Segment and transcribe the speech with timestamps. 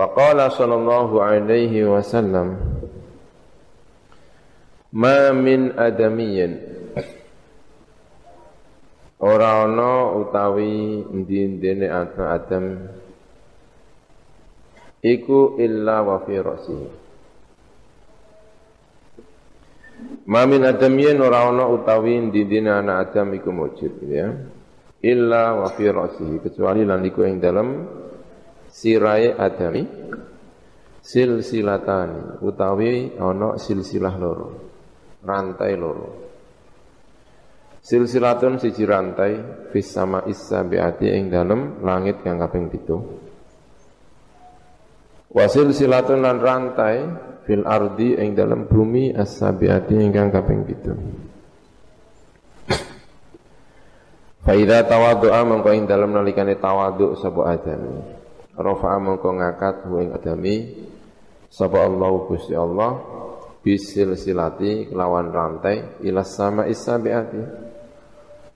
[0.00, 2.56] Wa qala sallallahu alaihi wasallam
[4.96, 6.56] Ma min adamiyyin
[9.20, 12.88] Ora ana utawi endi-endine Adam
[15.04, 16.88] iku illa wa fi ra'sihi
[20.24, 24.32] Mamin adam yen ora ana utawi ndindine anak Adam iku mujud ya.
[25.04, 27.68] Illa wa fi ra'sihi kecuali lan iku ing dalem
[28.70, 29.82] sirahe Adami
[31.02, 34.48] silsilatani utawi ana silsilah loro.
[35.20, 36.08] Rantai loro.
[37.80, 39.40] Silsilatun siji rantai
[39.72, 45.32] fis sama isa biati ing dalem langit kang kaping 7.
[45.32, 47.08] Wasil silatun lan rantai
[47.48, 50.92] fil ardi ing dalam bumi as-sabiati ingkang kaping 7.
[54.44, 57.56] Fa idza tawaddu'a mongko ing dalem nalikane tawadhu sapa.
[58.60, 60.56] Rafa'a mongko ngangkat ing adami.
[61.50, 63.00] Sapa Allah Gusti Allah
[63.60, 67.42] bisil silati kelawan rantai ilas sama isabiati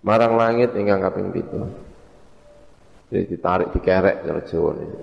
[0.06, 3.11] marang langit ingkang kaping 7.
[3.11, 4.98] Jadi ditarik dikerek cara Jawa ini.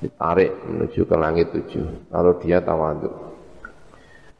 [0.00, 2.10] Ditarik menuju ke langit tujuh.
[2.10, 3.10] Kalau dia tawadhu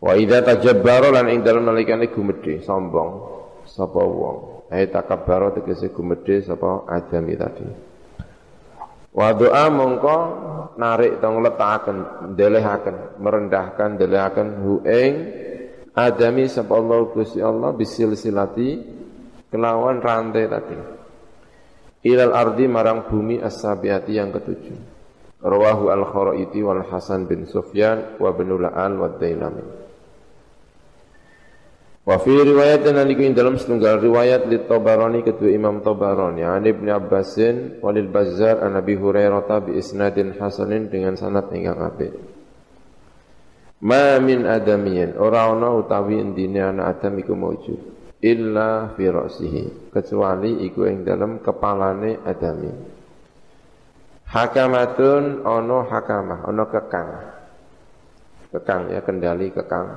[0.01, 3.11] wa idza tajabbara lan ing dalem nalikane gumedhe sombong
[3.69, 4.65] sapa wong.
[4.73, 7.90] Ai takabbara tegese gumedhe sapa adami tadi
[9.11, 10.17] wa doa mongko
[10.79, 11.99] narik tong letaken
[12.35, 15.13] ndelehaken merendahkan ndelehaken hu ing
[15.95, 18.79] adami sapa Allah Gusti Allah bisil silati
[19.51, 20.79] kelawan rantai tadi
[22.07, 25.01] ilal ardi marang bumi as-sabiati yang ketujuh
[25.41, 29.90] Rawahu al-Kharaiti wal Hasan bin Sufyan wa bin La'al wa Dailami.
[32.01, 36.89] Wa fi riwayat dan niku dalam setunggal riwayat li Tabarani kedua Imam Tabarani an Ibnu
[36.89, 42.13] Abbasin walil Bazzar an Abi Hurairah bi isnadin hasanin dengan sanad ingkang apik.
[43.85, 47.81] Ma min adamiyin ora ana utawi endine anak Adam iku maujud
[48.21, 52.73] illa fi ra'sihi kecuali iku ing dalam kepalane Adami.
[54.31, 57.11] Hakamatun ono hakamah, ono kekang.
[58.55, 59.89] Kekang ya, kendali kekang.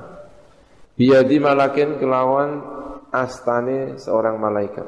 [0.94, 2.62] Biadi malakin kelawan
[3.10, 4.86] astane seorang malaikat.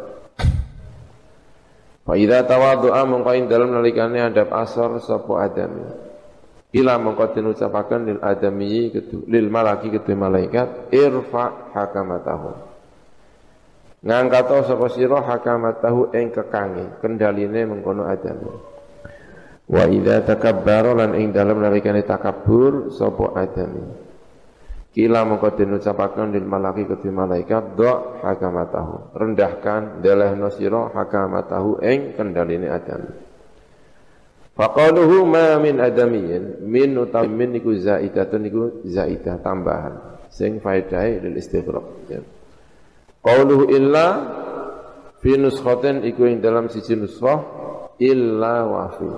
[2.07, 5.83] Fa idza tawaddu'a mongko dalam nalikane adab asar sapa adami.
[6.79, 8.95] Ila mongko den ucapaken lil adami
[9.27, 12.51] lil malaki kedue malaikat irfa hakamatahu.
[14.07, 18.55] Ngangkat sapa sira hakamatahu ing kekange kendaline mengkono adami.
[19.67, 24.06] Wa idza takabbara lan ing dalem nalikane takabbur sapa adami.
[24.97, 29.13] Kila mongko den ucapaken lil malaki kedhi malaikat do hakamatahu.
[29.13, 33.13] Rendahkan delehno sira hakamatahu ing kendaline adami.
[34.57, 41.37] Faqaluhu ma min adamiyin min utawi min niku zaidatun niku zaidah tambahan sing faedahe lil
[41.37, 42.25] istighraq ya.
[43.21, 44.07] Qauluhu illa
[45.21, 47.45] fi nuskhatin iku ing dalam siji nuskhah
[48.01, 49.09] illa wa fi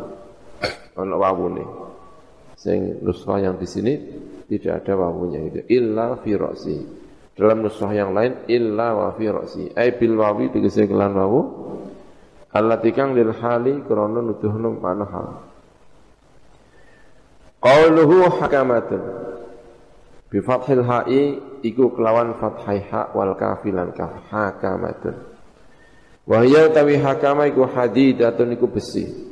[0.98, 1.64] ono wawune.
[2.58, 3.94] Sing nuskhah yang di sini
[4.48, 5.60] tidak ada wawunya itu.
[5.68, 6.78] Illa fi ra'si.
[7.36, 9.76] Dalam nuskhah yang lain illa wa fi ra'si.
[9.76, 11.40] Ai bil wawi tegese kelan wawu.
[12.56, 15.28] Allati kang lil hali krana nuduhna mana hal.
[17.60, 19.02] Qauluhu hakamatun.
[20.32, 25.16] Bi fathil ha'i iku kelawan fathai ha wal kafilan kaf hakamatun.
[26.28, 29.28] Wahya tawi hakama iku hadidatun iku besi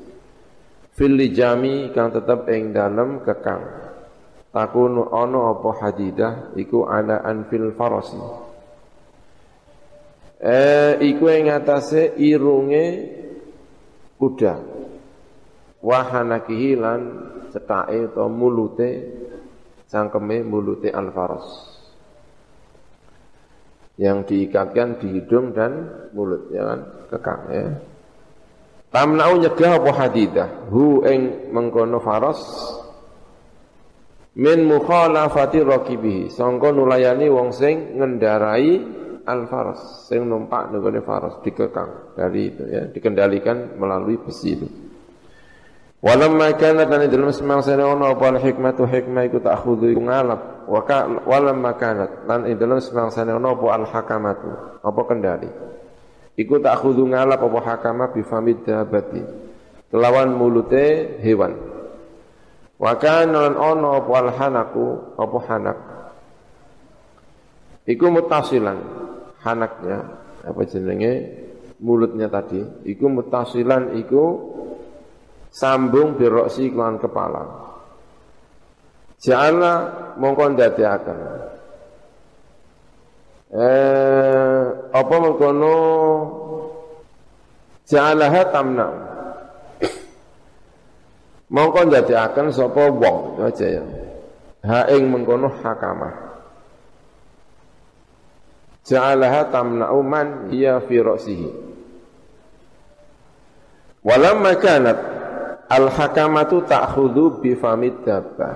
[0.97, 3.86] fil jami kang tetep ing dalem kekang
[4.57, 8.17] takunu ono apa hadidah iku ala anfil farasi.
[10.41, 12.87] Eh iku ing atase irunge
[14.17, 14.57] kuda.
[15.85, 17.01] Wahana kihilan
[17.53, 18.91] cetake atau mulute
[19.93, 21.77] cangkeme mulute al faras.
[24.01, 25.73] Yang diikatkan di hidung dan
[26.17, 26.81] mulut ya kan?
[27.13, 27.65] Kekang ya.
[28.89, 30.49] Tamna'u nyegah apa hadidah?
[30.73, 32.41] Hu ing mengkono faras
[34.37, 38.69] min mukhalafati raqibihi sangka nulayani wong sing ngendarai
[39.25, 42.15] al faras sing numpak nggone faras dikekang.
[42.15, 44.69] Dari itu ya dikendalikan melalui besi itu.
[46.05, 50.69] Walamma kanat lan dalam semangsa ono apa hikmatu hikmah iku ta'khudhu ngalap.
[50.69, 50.85] Wa
[51.27, 54.51] walamma kanat lan dalam semangsa ono apa al hakamatu
[54.85, 55.51] apa kendali.
[56.37, 59.25] Iku tak khudu ngalap apa hakama bifamid dabati.
[59.89, 61.76] Kelawan mulute hewan.
[62.77, 64.85] Wa kana lan ono apa alhanaku
[65.17, 65.79] apa hanak.
[67.89, 68.79] Iku mutasilan
[69.41, 69.99] hanaknya
[70.45, 71.13] apa jenenge
[71.81, 74.53] mulutnya tadi iku mutasilan iku
[75.49, 77.65] sambung biroksi kelan kepala.
[79.17, 79.73] Ja'ala
[80.21, 81.19] mongko ndadekaken.
[83.57, 84.63] Eh
[84.93, 85.77] apa mengkono
[87.89, 88.89] ja'alaha tamna.
[91.47, 93.83] Mongko ndadekaken sapa wong aja ya.
[94.67, 96.27] Ha ing mengkono hakamah.
[98.87, 101.51] Ja'alaha tamna'u man hiya fi ra'sihi.
[104.07, 104.99] Walamma kanat
[105.71, 108.55] al-hakamatu ta'khudhu bi famid dabbah.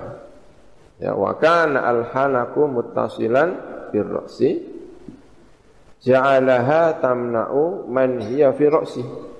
[0.99, 3.49] Ya, wa kana al-halaku muttasilan
[3.91, 4.51] bir ra'si.
[6.03, 9.30] Ja'alaha tamna'u man hiya fi ra'si.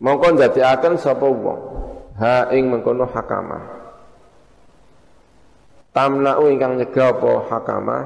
[0.00, 1.60] Mongko ndadekaken sapa wong?
[2.16, 3.80] Ha ing mengkono hakamah.
[5.92, 8.04] Tamna'u ingkang nyegah apa hakamah?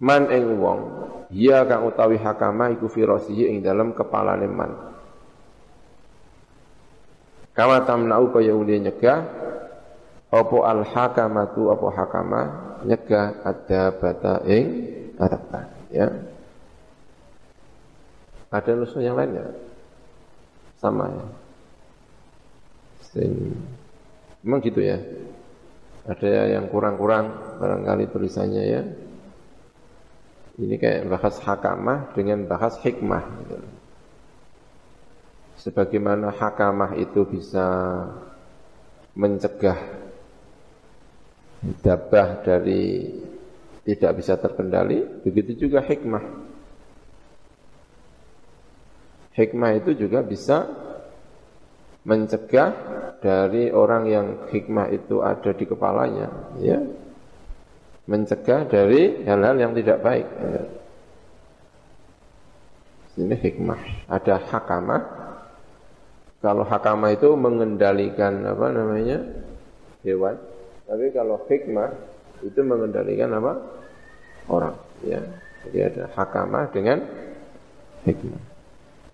[0.00, 0.80] Man ing wong
[1.32, 4.72] ya kang utawi hakama iku firasihi ing dalam kepalane man.
[7.54, 9.20] Kama tamna'u kaya uli nyegah
[10.34, 12.40] apa al hakamatu apa hakama
[12.82, 14.66] nyegah ada bata ing
[15.14, 15.64] adabah
[15.94, 16.33] ya
[18.54, 19.46] ada nusul yang lain ya
[20.78, 21.26] sama ya
[23.10, 23.30] Sing,
[24.46, 24.98] memang gitu ya
[26.06, 28.82] ada yang kurang-kurang barangkali tulisannya ya
[30.54, 33.24] ini kayak bahas hakamah dengan bahas hikmah.
[33.42, 33.56] Gitu.
[35.66, 37.66] Sebagaimana hakamah itu bisa
[39.18, 39.78] mencegah
[41.82, 43.10] dabah dari
[43.82, 46.53] tidak bisa terkendali, begitu juga hikmah.
[49.34, 50.66] Hikmah itu juga bisa
[52.06, 52.70] mencegah
[53.18, 56.28] dari orang yang hikmah itu ada di kepalanya,
[56.60, 56.78] ya
[58.04, 60.28] mencegah dari hal-hal yang tidak baik.
[63.14, 64.10] Ini hikmah.
[64.10, 65.02] Ada hakamah.
[66.42, 69.24] Kalau hakamah itu mengendalikan apa namanya
[70.04, 70.36] hewan.
[70.84, 71.94] Tapi kalau hikmah
[72.44, 73.52] itu mengendalikan apa
[74.50, 74.76] orang.
[75.06, 75.22] Ya.
[75.64, 77.00] Jadi ada hakamah dengan
[78.04, 78.53] hikmah.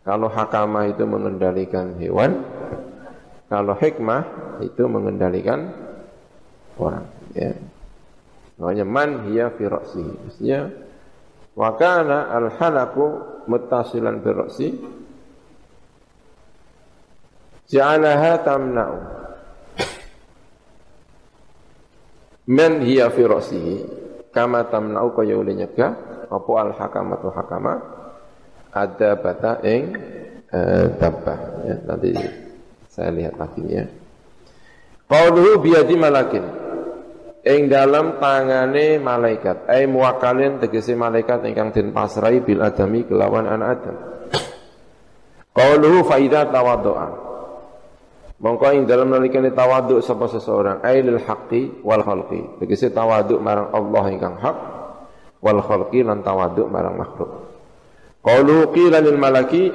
[0.01, 2.41] Kalau hakamah itu mengendalikan hewan,
[3.53, 4.25] kalau hikmah
[4.65, 5.75] itu mengendalikan
[6.81, 7.05] orang.
[7.37, 7.53] Ya.
[8.57, 9.69] Makanya man hiya fi.
[9.69, 10.73] Maksudnya
[11.53, 13.07] wa kana al halaku
[13.45, 14.69] muttasilan bi ra'si
[17.69, 18.99] ja'alaha tamna'u.
[22.49, 23.75] Man hiya fi ra'sihi
[24.33, 25.93] kama tamna'u kaya oleh nyegah
[26.31, 28.00] apa al hakamatu hakama
[28.71, 29.83] ada bata ing
[30.51, 32.11] eh, dabah ya nanti
[32.91, 33.85] saya lihat lagi ya.
[35.07, 36.45] Qauluhu biyadi malakin.
[37.41, 39.67] Ing dalam tangane malaikat.
[39.67, 43.97] Ai muwakalin tegese malaikat ingkang den pasrai bil adami kelawan anak adam.
[45.51, 47.09] Qauluhu fa idza tawaddu'a
[48.41, 50.85] mongko ing dalam nalikane tawadhu sapa seseorang.
[50.85, 52.61] Ai lil haqqi wal khalqi.
[52.63, 54.57] Tegese tawadhu marang Allah ingkang hak
[55.41, 57.50] wal khalqi lan tawadhu marang makhluk
[58.21, 59.73] qauluhu qila lil malaki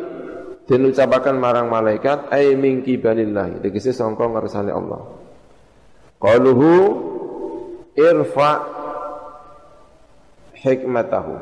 [0.66, 5.02] den ucapaken marang malaikat ai min kibalillahi tegese sangka ngersane Allah.
[6.18, 6.70] Qauluhu
[7.94, 8.52] irfa
[10.58, 11.36] hikmatahu.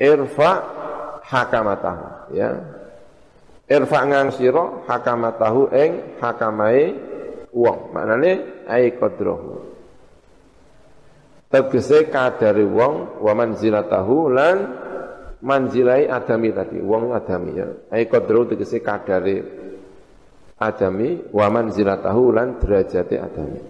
[0.00, 0.50] Irfa
[1.22, 2.50] hakamatahu ya.
[3.68, 6.96] Irfa ngang sira hakamatahu ing hakamai
[7.52, 7.92] wong.
[7.92, 9.73] Maknane ai qadrahu
[11.54, 14.56] tegese kadare wong wa manzilatahu lan
[15.38, 17.70] manzilai adami tadi wong adami ya.
[17.94, 19.36] Ai qadrahu tegese kadare
[20.58, 23.60] adami wa manzilatahu lan derajate adami.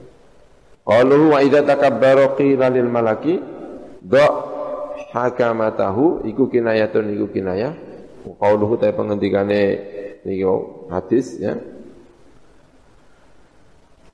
[0.85, 3.37] Qalu wa idza takabbara qila lil malaki
[4.01, 4.27] do
[5.13, 7.73] hakamatahu iku kinayatun iku kinayah.
[8.25, 9.63] Qauluhu ta pengendikane
[10.25, 11.61] niku hadis ya.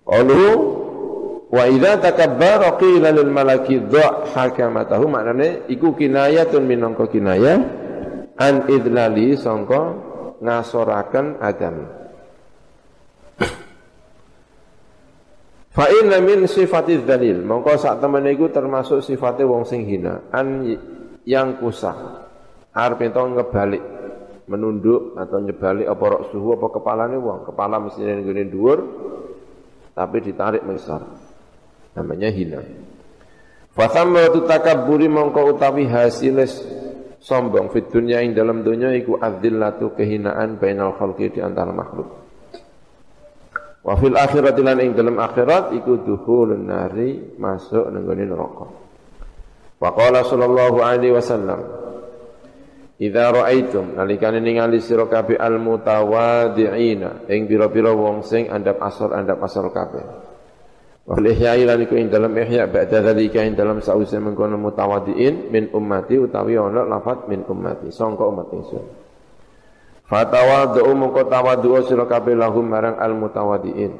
[0.03, 0.55] Qaluhu
[1.51, 7.59] wa idza takabbara qila lil malaki do hakamatahu maknane iku kinayatun minangka kinayah
[8.39, 9.99] an idlali sangka
[10.39, 12.01] ngasoraken adami
[15.71, 20.67] Fa inna min sifati dzalil, mongko sak temen iku termasuk sifate wong sing hina, an
[21.23, 22.27] yang kusah.
[22.75, 23.79] Arep ento ngebalik,
[24.51, 27.47] menunduk atau nyebalik apa rok suhu apa kepalane wong.
[27.47, 28.79] Kepala mesti ngene dhuwur
[29.95, 31.07] tapi ditarik mesar.
[31.99, 32.61] Namanya hina.
[33.71, 36.43] Fa thammatu takabburi mongko utawi hasil
[37.23, 42.09] sombong fit dunya ing dalam dunya iku adzillatu kehinaan bainal khalqi di antara makhluk.
[43.81, 48.67] Wa fil akhirati lan ing dalam akhirat iku dukhulun nari masuk nang gone neraka.
[49.81, 51.81] Wa qala sallallahu alaihi wasallam
[53.01, 59.41] Idza ra'aitum nalikane ningali sira kabeh al mutawadhi'ina ing pira-pira wong sing andap asor andap
[59.41, 60.05] asor kabeh.
[61.11, 65.51] Wa fil ihya'i lan iku ing dalam ihya ba'da dzalika ing dalam sause mengkono mutawadhi'in
[65.51, 68.87] min ummati utawi ana lafat min ummati sangka umat ingsun.
[70.07, 73.91] Fatawadhu mongko tawadhu sira kabeh lahum marang al mutawadhi'in.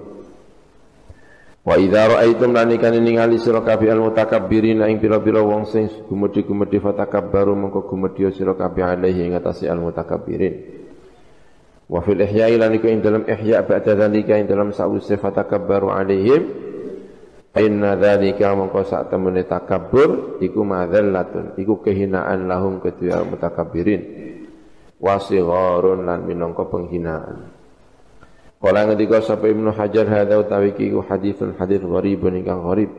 [1.67, 6.79] Wa idza ra'aitum lan ikan ningali sira kabeh al mutakabbirina ing pira-pira wong sing gumedhi-gumedhi
[6.79, 10.79] fatakabbaru mengko gumedhi sira kabeh alaihi ing atase al mutakabbirin.
[11.91, 16.70] Wa fil ihya'i lan iku ing dalam ihya' ba'da dzalika ing dalam sause fatakabbaru alaihim
[17.59, 24.03] Inna dzalika mongko sak temene takabbur iku madzallatun iku kehinaan lahum kedua mutakabbirin
[25.03, 27.51] wasigharun lan minangka penghinaan.
[28.61, 32.93] Kala ngendika sapa Ibnu Hajar hadza utawi iku haditsun hadits gharibun ingkang gharib.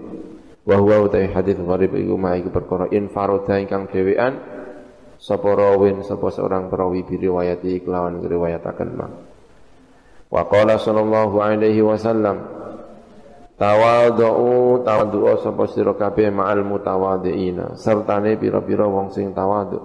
[0.67, 4.35] Wa huwa utawi hadits gharib iku ma iku perkara infaroda ingkang dhewean
[5.15, 9.07] sapa rawin sapa seorang perawi bi riwayati kelawan riwayataken ma.
[10.27, 12.60] Wa qala sallallahu alaihi wasallam
[13.61, 19.77] Tawadhu tawadhu sapa sira kabeh ma'al mutawadhiina sertane pira-pira wong sing tawadhu.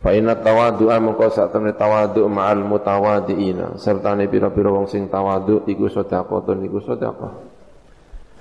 [0.00, 6.64] Fa inna tawaddu'a mengko temne tawaddu ma'al mutawaddiina sertane pira-pira wong sing tawaddu iku sedekahun
[6.64, 7.32] iku sedekah.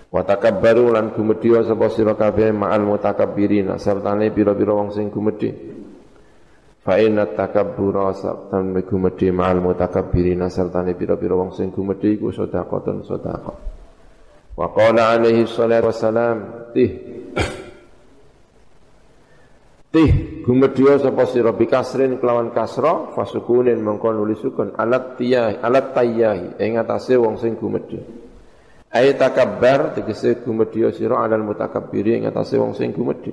[0.07, 5.51] Wa takabbaru lan gumedhi sapa sira kabeh ma'al mutakabbirina sertane pira-pira wong sing gumedhi.
[6.79, 13.03] Fa inna takabbura sak temne gumedhi ma'al mutakabbirina sertane pira-pira wong sing gumedhi iku sedekahun
[13.03, 13.76] sedekah.
[14.57, 16.37] Wa qala alaihi salatu wassalam
[16.73, 16.91] tih
[19.87, 26.59] Tih gumedya sapa sira bikasrin kelawan kasra fasukunin mengko nulis sukun alat tiyah alat tayyahi
[26.59, 28.03] ing atase wong sing gumedya.
[28.91, 33.31] Ay takabbar tegese gumedya sira alal mutakabbiri ing atase wong sing gumedya.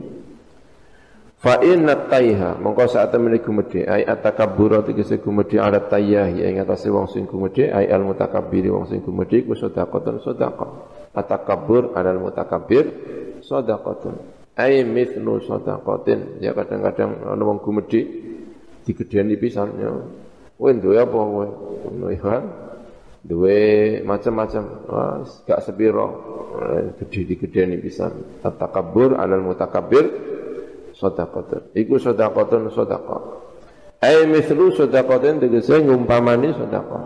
[1.42, 6.86] Fa inna tayha mengko sak temene gumedhe ay atakabbura tegese gumedhe alat tayyahi ing atase
[6.86, 10.93] wong sing gumedhe ay al mutakabbiri wong sing gumedhe ku sedekah sedekah.
[11.14, 12.90] Atakabbur alal mutakabbir
[13.38, 14.14] sedekah
[14.58, 16.42] ai mithlu sadaqatin.
[16.42, 18.02] Ya kadang-kadang ana wong gumedhi
[18.82, 19.90] digedheni pisan ya.
[20.58, 21.18] Kowe duwe apa
[22.18, 22.36] ya
[23.24, 23.58] duwe
[24.02, 24.64] macam-macam.
[24.90, 26.06] Wah gak sepiro.
[26.98, 28.42] Gede digedheni pisan.
[28.42, 30.04] Takabbur alal mutakabbir
[30.98, 31.74] sadaqatun.
[31.78, 33.44] Iku sadaqatun sadaqah
[34.04, 37.02] ai mithlu sadaqatin tegese ngumpamani sadaqah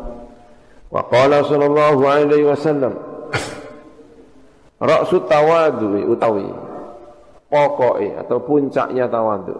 [0.90, 3.07] wa qala sallallahu alaihi wasallam
[4.78, 6.46] Ra'su tawadhu utawi
[7.50, 9.56] pokoknya atau puncaknya tawadhu.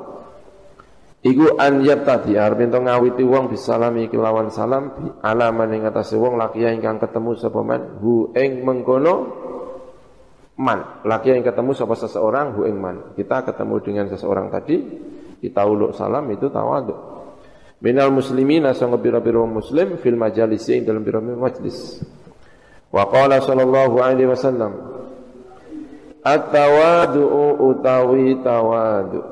[1.19, 6.39] Iku an tadi arep ento ngawiti wong bisalami kelawan salam bi alaman ing atase wong
[6.39, 7.99] laki ingkang ketemu sapa man?
[7.99, 9.15] Hu ing mengkono
[10.63, 11.03] man.
[11.03, 13.19] Laki yang ketemu sapa seseorang hu ing man.
[13.19, 14.79] Kita ketemu dengan seseorang tadi
[15.43, 16.95] kita uluk salam itu tawadhu.
[17.83, 21.99] Minal muslimin sanga pira-pira muslim fil majalis ing dalam pira-pira majlis.
[22.95, 24.98] Wa qala sallallahu alaihi wasallam
[26.23, 29.23] At-tawadu'u utawi tawadu.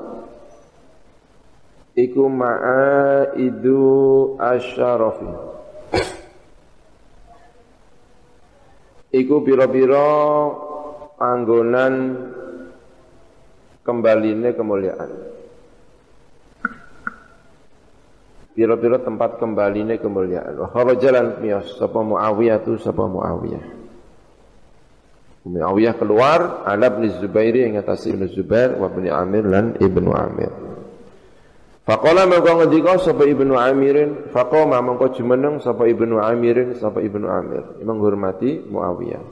[1.96, 3.84] Iku ma'aidu
[4.36, 5.30] asyarafi.
[9.16, 10.12] Iku piro-piro
[11.16, 11.94] panggonan
[13.80, 15.10] kembaline kemuliaan.
[18.52, 20.60] Piro-piro tempat kembaline kemuliaan.
[20.60, 23.85] Wa kharajalan miyas Sapa Muawiyah tu sapa Muawiyah
[25.46, 30.50] Muawiyah keluar ala bin Zubairi yang atas Ibnu Zubair wa bin Amir lan Ibnu Amir.
[31.86, 37.78] Faqala mangko ngendika sapa Ibnu Amirin, faqama mangko jumeneng sapa Ibnu Amirin sapa Ibnu Amir,
[37.78, 39.22] menghormati Muawiyah.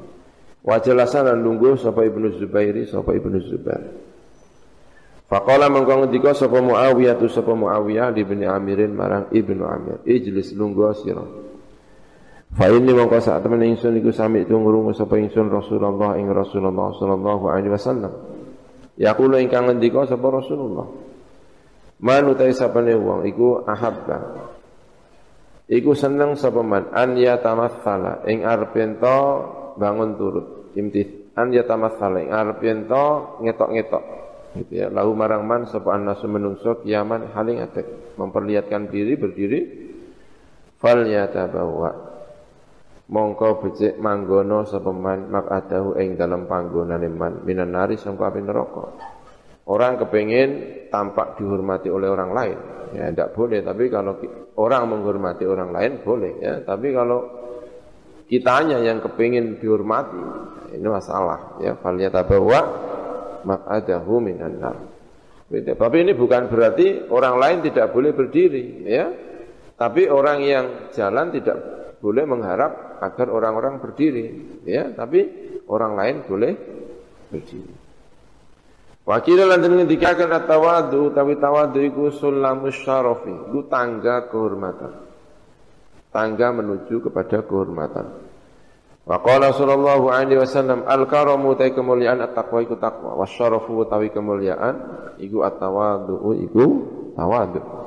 [0.63, 3.91] Wa jelasan lan lungguh sapa Ibnu Zubairi sapa Ibnu Zubair.
[5.27, 10.55] Faqala mangko ngendika sapa Muawiyah tu sapa Muawiyah di bin Amirin marang Ibnu Amir, ijlis
[10.55, 11.27] lungguh sira.
[12.55, 16.95] Fa inni mongko sak temen ingsun iku sami tu ngrungu sapa ingsun Rasulullah ing Rasulullah
[16.95, 18.15] sallallahu alaihi wasallam.
[18.95, 20.87] Yaqulu ingkang ngendika sapa Rasulullah.
[21.99, 24.19] Man utai sapane wong iku ahabba.
[25.67, 29.19] Iku seneng sapa man an ya tamassala ing arep ento
[29.75, 30.47] bangun turut.
[30.79, 34.05] Imtith an ya tamassala ing arep ento ngetok-ngetok.
[34.63, 34.87] Gitu ya.
[34.95, 39.61] Lahu marang man sapa annasu menungso kiaman haling atek memperlihatkan diri berdiri
[40.79, 42.14] fal yatabawwa
[43.05, 48.87] mongko becik manggono sapa man makadahu ing dalam panggonane man minan nari sangka api neraka.
[49.65, 50.51] Orang kepingin
[50.93, 52.59] tampak dihormati oleh orang lain,
[52.93, 53.65] ya tidak boleh.
[53.65, 54.13] Tapi kalau
[54.61, 56.61] orang menghormati orang lain boleh, ya.
[56.61, 57.25] Tapi kalau
[58.29, 60.21] kitanya yang kepingin dihormati,
[60.77, 61.81] ini masalah, ya.
[61.81, 62.61] Faliyatabawa
[63.49, 64.77] makadahu minan nar.
[65.49, 69.09] Tapi ini bukan berarti orang lain tidak boleh berdiri, ya.
[69.81, 71.57] Tapi orang yang jalan tidak
[72.05, 74.27] boleh mengharap agar orang-orang berdiri,
[74.67, 74.93] ya.
[74.93, 75.21] Tapi
[75.71, 76.53] orang lain boleh
[77.33, 77.75] berdiri.
[79.05, 84.93] Wakil lan den ngendikaken at-tawadu utawi tawadu iku sulamus iku tangga kehormatan.
[86.09, 88.07] Tangga menuju kepada kehormatan.
[89.05, 94.81] Wa qala sallallahu alaihi wasallam al-karamu ta kemuliaan at-taqwa iku takwa, wasyarafu utawi kemuliaan
[95.21, 96.65] iku at-tawadu iku
[97.13, 97.84] tawadu.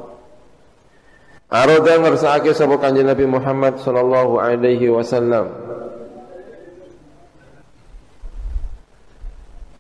[1.47, 5.47] Aroda ngersakake sapa kanjeng Nabi Muhammad sallallahu alaihi wasallam.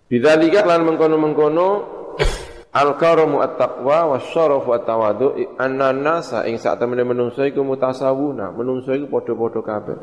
[0.07, 1.67] Bidzalika lan mengkono-mengkono
[2.71, 9.59] al-karamu at-taqwa wasyarafu at-tawadu anna nasa ing sak temene menungso iku mutasawuna, menungso iku padha-padha
[9.59, 9.97] kabeh.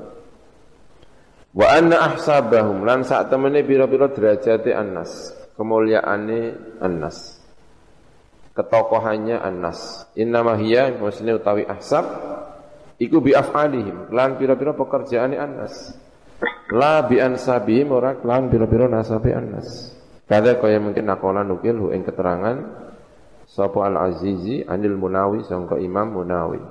[1.56, 6.40] Wa anna ahsabahum lan sak temene pira-pira derajate annas, kemuliaane
[6.84, 7.33] annas.
[8.54, 10.06] Ketokohannya annas.
[10.14, 12.06] Innama hiya maksudnya utawi ahsab
[13.02, 15.98] iku bi af'alihim lan pira-pira pekerjaane annas.
[16.70, 19.90] La bi ansabihim ora lan pira-pira nasabe annas.
[20.24, 22.56] Kada kaya mungkin nakola nukil hu ing keterangan
[23.44, 26.62] sapa al-Azizi anil Munawi sangka Imam Munawi.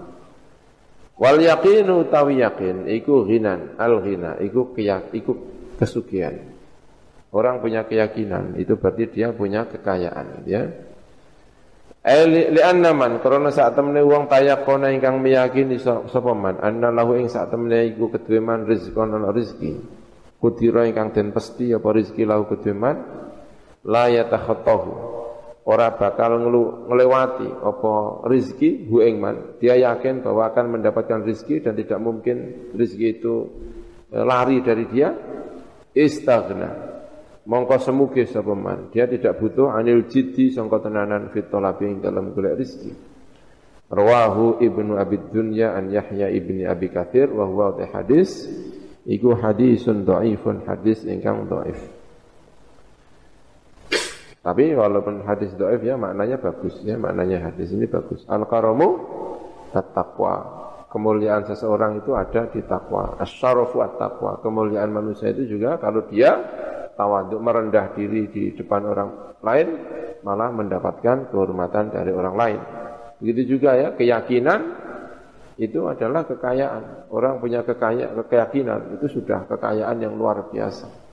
[1.14, 5.38] Wal yaqinu tawi yakin iku ghinan, al ghina iku keyak, iku
[5.78, 6.42] kesugihan.
[7.30, 10.70] Orang punya keyakinan itu berarti dia punya kekayaan, ya.
[12.04, 17.16] Eh li anna man karena saat temene wong tayakona ingkang meyakini sapa man anna lahu
[17.16, 19.72] ing saat temene iku kedue man rezekon ana rezeki.
[20.36, 23.00] Kudira ingkang den pesti apa rezeki lahu kedue man
[23.88, 25.14] la yatakhattahu
[25.64, 27.92] ora bakal ngelu, ngelewati apa
[28.28, 29.56] rizki hu man.
[29.64, 33.48] Dia yakin bahwa akan mendapatkan rizki dan tidak mungkin rizki itu
[34.12, 35.16] e, lari dari dia.
[35.94, 36.93] Istagna.
[37.44, 38.88] Mongko semuge sapa man.
[38.96, 42.92] Dia tidak butuh anil jiddi sangka tenanan fit talabi dalam golek rizki.
[43.92, 48.48] Rawahu Ibnu Abi Dunya an Yahya ibni Abi Katsir wa huwa hadis
[49.04, 51.78] iku hadisun dhaifun hadis ingkang dhaif.
[54.44, 58.28] Tapi walaupun hadis doif ya maknanya bagus ya maknanya hadis ini bagus.
[58.28, 59.00] Al karamu
[59.72, 60.64] at-taqwa.
[60.92, 63.18] Kemuliaan seseorang itu ada di takwa.
[63.18, 64.44] Asyarafu at-taqwa.
[64.44, 66.38] Kemuliaan manusia itu juga kalau dia
[66.94, 69.10] tawaduk merendah diri di depan orang
[69.44, 69.68] lain
[70.24, 72.60] malah mendapatkan kehormatan dari orang lain.
[73.20, 74.62] Begitu juga ya keyakinan
[75.60, 77.12] itu adalah kekayaan.
[77.14, 81.04] Orang punya kekayaan, keyakinan itu sudah kekayaan yang luar biasa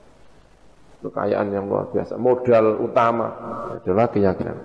[1.01, 2.15] kekayaan yang luar biasa.
[2.15, 3.27] Modal utama
[3.81, 4.57] adalah keyakinan.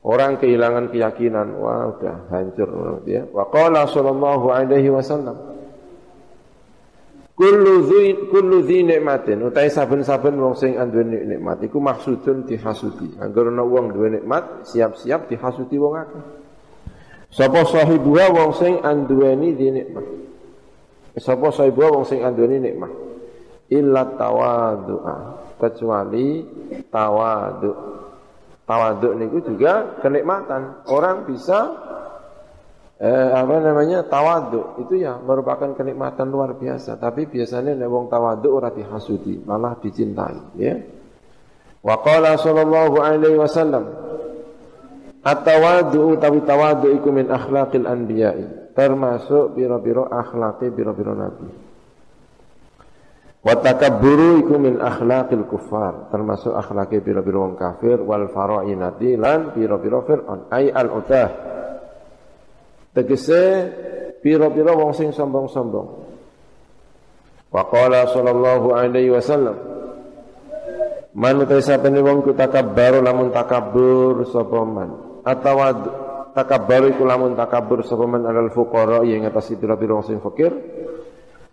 [0.00, 3.28] Orang kehilangan keyakinan, wah udah hancur dia.
[3.28, 5.36] Wa qala sallallahu alaihi wasallam
[7.40, 13.16] Kullu dhi kullu dhi nikmatin utai saben-saben wong sing anduweni nikmat iku maksudun dihasuti.
[13.16, 16.24] Angger ana wong duwe nikmat, siap-siap dihasuti wong akeh.
[17.32, 20.04] Sapa sahibuha wong sing anduweni di nikmat.
[21.16, 22.92] Sapa sahibuha wong sing anduweni nikmat
[23.70, 25.16] illa tawadu'a
[25.56, 26.44] kecuali
[26.90, 27.72] tawadu
[28.66, 31.88] tawadu niku juga kenikmatan orang bisa
[33.00, 34.04] eh, apa namanya?
[34.04, 37.00] Tawadu itu ya merupakan kenikmatan luar biasa.
[37.00, 38.70] Tapi biasanya nek wong tawadu ora
[39.48, 40.76] malah dicintai ya.
[41.80, 43.88] Wa qala sallallahu alaihi wasallam
[45.24, 48.76] at-tawadu tawadu iku min akhlaqil anbiya'i.
[48.76, 51.70] Termasuk biro-biro akhlaqi biro-biro nabi.
[53.40, 60.04] Wa takabburu iku min akhlaqil kufar, termasuk akhlaki pira-pira wong kafir wal farainati lan pira-pira
[60.04, 61.30] fir'aun, ai al utah.
[62.90, 63.42] Tegese
[64.18, 65.88] pira-pira wong sing sombong-sombong.
[67.50, 69.70] Wa qala sallallahu alaihi wasallam
[71.10, 74.90] Man utai sapene wong ku takabbaru lamun takabbur sapa man.
[75.26, 75.74] Atawa
[76.30, 80.54] takabbaru iku lamun takabbur sapa man alal fuqara yang atas pira-pira wong sing fakir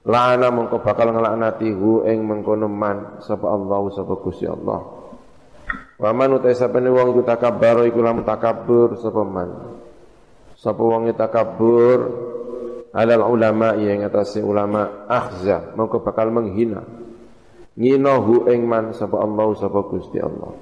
[0.08, 4.80] La'ana mengko bakal ngelaknati hu ing mengkono man sapa Allah sapa Gusti Allah.
[5.98, 9.50] Wa man utai sapene wong iku takabbar iku lamun takabbur sapa man.
[10.58, 12.00] Sapa wong takabbur
[12.92, 16.82] alal ulama yang atase ulama akhza mengko bakal menghina.
[17.78, 20.58] Nginohu ing man sapa Allah sapa Gusti Allah.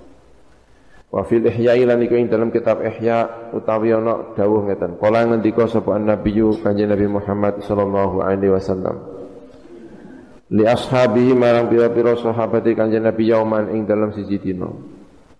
[1.07, 4.99] Wa fil ihya lan iku ing dalam kitab Ihya utawi ana dawuh ngeten.
[4.99, 9.15] Kala ngendika sapa Nabi Kanjeng Nabi Muhammad sallallahu alaihi wasallam
[10.51, 14.69] li ashabihi marang pira-pira sahabate kanjeng Nabi yauman ing dalam siji dina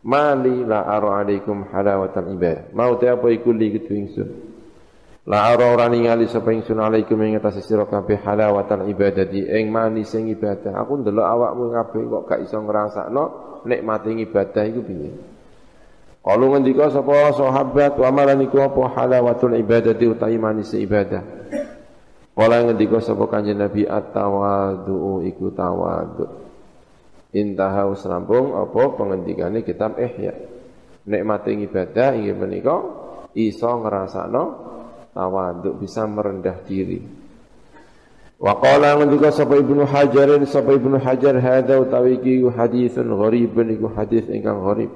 [0.01, 4.29] mali la ara alaikum halawatan ibadah mau te apa iku li kudu ingsun
[5.25, 10.13] la ara ora ningali sapa ingsun alaikum ing atas sira kabeh halawatan ibadati ing manis
[10.13, 13.23] sing ibadah aku ndelok awakmu kabeh kok gak iso ngrasakno
[13.65, 15.11] nikmate ibadah iku piye
[16.25, 21.21] Kalau ngendika sapa sahabat wa malan iku apa halawatul ibadati utawi manis ibadah.
[22.33, 26.25] Kala ngendika sapa kanjeng Nabi at-tawadhu iku tawadhu.
[27.29, 30.33] Intaha rampung apa pengendikane kitab Ihya.
[31.05, 32.75] Nikmate ibadah inggih menika
[33.38, 34.43] iso ngrasakno
[35.15, 36.99] tawaduk bisa merendah diri.
[38.36, 43.88] Wa qala mendika sapa ibnu hajarin sapa ibnu hajar hadza utawi iki haditsun gharibun iku
[43.95, 44.91] hadits ingkang gharib.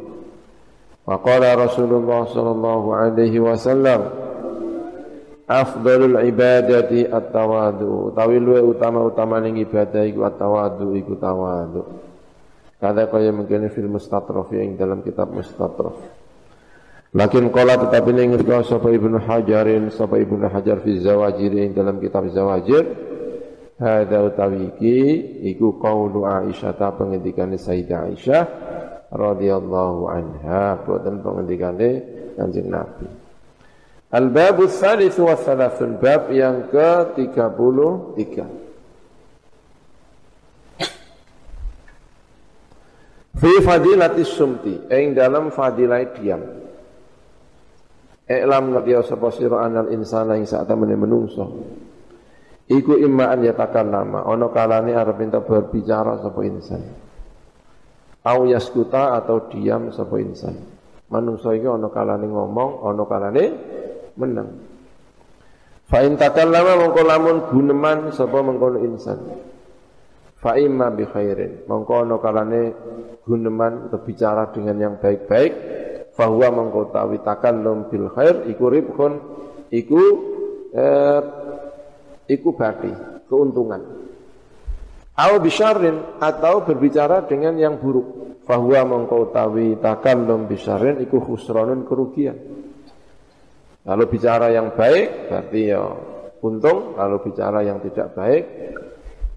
[1.08, 4.12] Wa qala rasulullah sallallahu alaihi wasallam
[5.48, 11.88] afdalul ibadati at-tawadu utawi luwe utama-utama ning ibadah iku at-tawadu iku tawadu.
[12.80, 16.19] Kada kaya mungkin fil mustatrafi ing dalam kitab mustatraf.
[17.10, 22.30] Lakin qala tetapi ning ngerti sapa Ibnu Hajarin sapa Ibnu Hajar fi Zawajir dalam kitab
[22.30, 22.86] Zawajir
[23.80, 25.00] Hada utawi iki
[25.56, 28.44] iku qaulu Aisyah ta pengendikane Sayyidah Aisyah
[29.08, 32.04] radhiyallahu anha boten pengendikane
[32.36, 33.08] Kanjeng Nabi.
[34.12, 38.36] Al-babu tsalits wa tsalatsun bab yang ke-33.
[43.40, 46.59] Fi fadilati sumti ing dalam fadilah diam.
[48.30, 51.50] Iklam ngerti sapa sira anal insana ing sak temene menungso.
[52.70, 57.10] Iku imma an yatakallama ana kalane arep minta berbicara sapa insan
[58.30, 60.56] au yaskuta atau diam sapa insan.
[61.10, 63.44] Manungsa iki ana kalane ngomong, ana kalane
[64.14, 64.50] meneng.
[65.90, 69.18] Fa in takallama mongko lamun guneman sapa mengkono insan.
[70.38, 71.66] Fa imma bi khairin.
[71.66, 72.62] Mongko ana kalane
[73.26, 75.54] guneman berbicara dengan yang baik-baik,
[76.20, 79.14] fa huwa mongko tawi takallum bil khair iku ribhun
[79.72, 80.02] iku
[80.76, 81.22] eh,
[82.30, 82.92] iku bati,
[83.26, 83.82] keuntungan.
[85.20, 88.40] Au bisyarrin atau berbicara dengan yang buruk.
[88.48, 92.38] Fahuwa mengkau tawi takallum bisyarrin iku khusranun kerugian.
[93.84, 95.82] Kalau bicara yang baik berarti ya
[96.40, 98.44] untung, kalau bicara yang tidak baik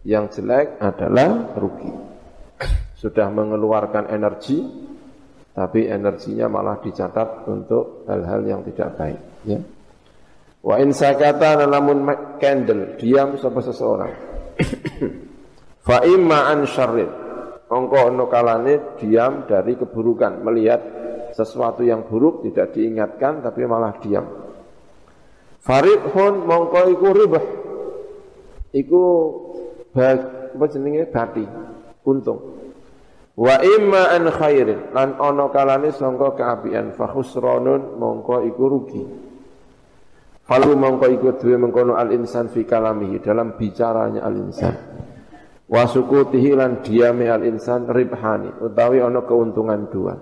[0.07, 1.93] yang jelek adalah rugi.
[2.95, 4.63] Sudah mengeluarkan energi
[5.53, 9.61] tapi energinya malah dicatat untuk hal-hal yang tidak baik ya.
[10.63, 12.07] Wa in sakata namun
[12.39, 14.13] candle diam sama seseorang
[15.87, 17.11] Fa imma an syarrin.
[17.73, 20.81] Mongko ono kalane diam dari keburukan, melihat
[21.33, 24.29] sesuatu yang buruk tidak diingatkan tapi malah diam.
[25.65, 27.45] Faribhun mongko iku ribah.
[28.73, 29.03] Iku
[29.93, 31.45] apa jenenge bati,
[32.05, 32.62] untung.
[33.33, 34.93] Wa imma an khairin.
[34.93, 36.93] Lan ono kalane sangka keapian.
[36.93, 39.05] Fa khusranun mongko iku rugi.
[40.43, 44.75] Falu mongko iku duwe mengkono al insan fi kalamihi dalam bicaranya al insan
[45.73, 50.15] wa sukutihi lan diame al insan ribhani utawi ana keuntungan dua.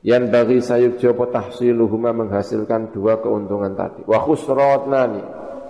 [0.00, 4.00] Yang bagi sayuk jopo tahsiluhuma menghasilkan dua keuntungan tadi.
[4.08, 5.20] Wa khusratnani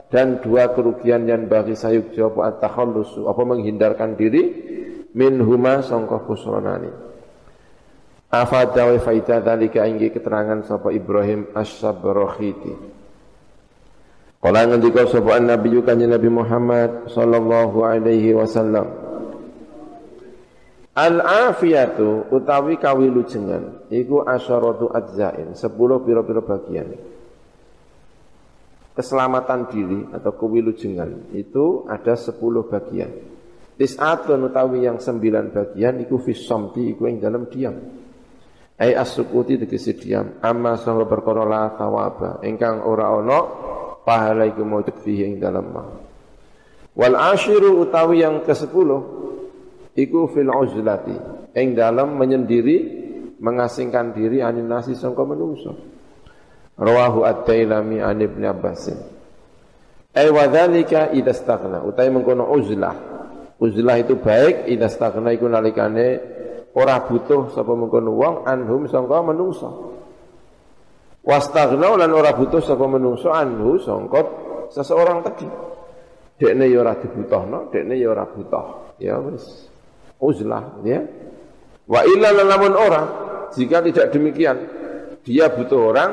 [0.07, 4.43] dan dua kerugian yang bagi sayuk jopo at-takhallusu apa menghindarkan diri
[5.16, 6.90] min huma sangka khusranani
[8.31, 12.75] Afada wa faida dalika inggi keterangan sapa Ibrahim As-Sabrakhiti
[14.38, 19.11] Kala ngendika sapa Nabi kanjeng Nabi Muhammad sallallahu alaihi wasallam
[20.90, 26.99] Al-afiyatu utawi kawilujengan iku asyaratu ajzain, 10 pira-pira bagian.
[28.99, 32.37] Keselamatan diri atau kewilujengan itu ada 10
[32.68, 33.11] bagian.
[33.81, 37.73] Tis'atun utawi yang 9 bagian iku fisamti iku ing dalam diam.
[38.77, 43.40] Ai as-sukuti tegese diam, amma sanga perkara la tawaba ingkang ora ana
[44.05, 45.85] pahala iku maujud fihi ing dalam ma.
[46.93, 48.88] Wal ashiru utawi yang ke-10
[49.97, 51.16] iku fil uzlati.
[51.57, 53.01] Ing dalam menyendiri
[53.40, 55.73] mengasingkan diri anin nasi sangka menungso
[56.77, 58.93] rawahu at-tailami an ibn abbas
[60.12, 63.20] ay wa dzalika idza staghna utai mengkono uzlah
[63.61, 66.07] uzlah itu baik idza staghna iku nalikane
[66.73, 69.68] ora butuh sapa mengkono wong anhum sangka menungso
[71.20, 74.20] wastaghna lan ora butuh sapa menungso anhu sangka
[74.73, 75.44] seseorang tadi
[76.40, 79.70] dekne ya ora dibutuhno dekne ya ora butuh ya wis
[80.20, 81.01] uzlah ya.
[81.90, 83.07] Wa illa lamun orang
[83.57, 84.57] jika tidak demikian
[85.27, 86.11] dia butuh orang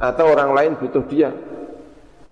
[0.00, 1.28] atau orang lain butuh dia.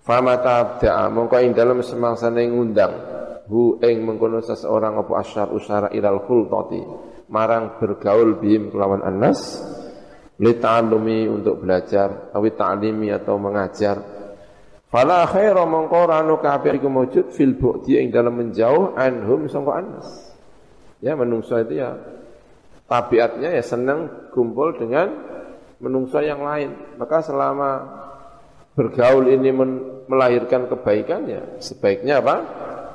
[0.00, 3.17] Famata da'a mongko ing dalem semangsane ngundang
[3.48, 6.84] hu ing mengkono seseorang apa asyar usara ilal khultati
[7.32, 9.64] marang bergaul bihim kelawan anas
[10.38, 13.96] li ta'allumi untuk belajar awi ta'limi atau mengajar
[14.92, 20.28] fala khaira mongko rano kabeh iku mujud fil bu'di ing dalam menjauh anhum sangka anas
[20.98, 21.94] Ya menungso itu ya
[22.90, 25.14] tabiatnya ya senang kumpul dengan
[25.78, 26.74] menungso yang lain.
[26.98, 27.86] Maka selama
[28.74, 29.54] bergaul ini
[30.10, 32.36] melahirkan kebaikan ya sebaiknya apa?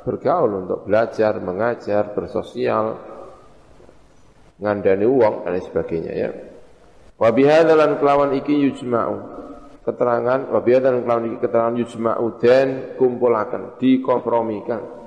[0.04, 3.00] Bergaul untuk belajar, mengajar, bersosial,
[4.60, 6.30] ngandani uang dan sebagainya ya.
[7.16, 9.16] Wa bihadzalan kelawan iki yujma'u.
[9.84, 15.04] Keterangan wa bihadzalan kelawan iki keterangan yujma'u dan kumpulaken, dikompromikan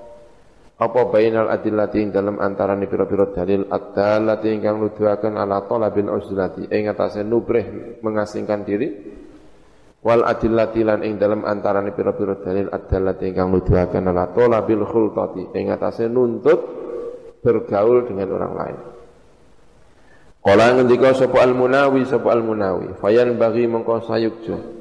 [0.78, 6.86] apa bainal adillati ing dalam antarané pira-pira dalil ad-dallati ingkang nuduhaken ala talabil uzlati ing
[6.86, 8.88] atase nubrih mengasingkan diri
[10.06, 15.74] wal adillati lan ing dalam antarané pira-pira dalil ad-dallati ingkang nuduhaken ala talabil khultati ing
[15.74, 16.60] atase nuntut
[17.42, 18.78] bergaul dengan orang lain
[20.38, 24.78] Kala ngendika sapa al-Munawi sapa al-Munawi fayan bagi mengko sayukjo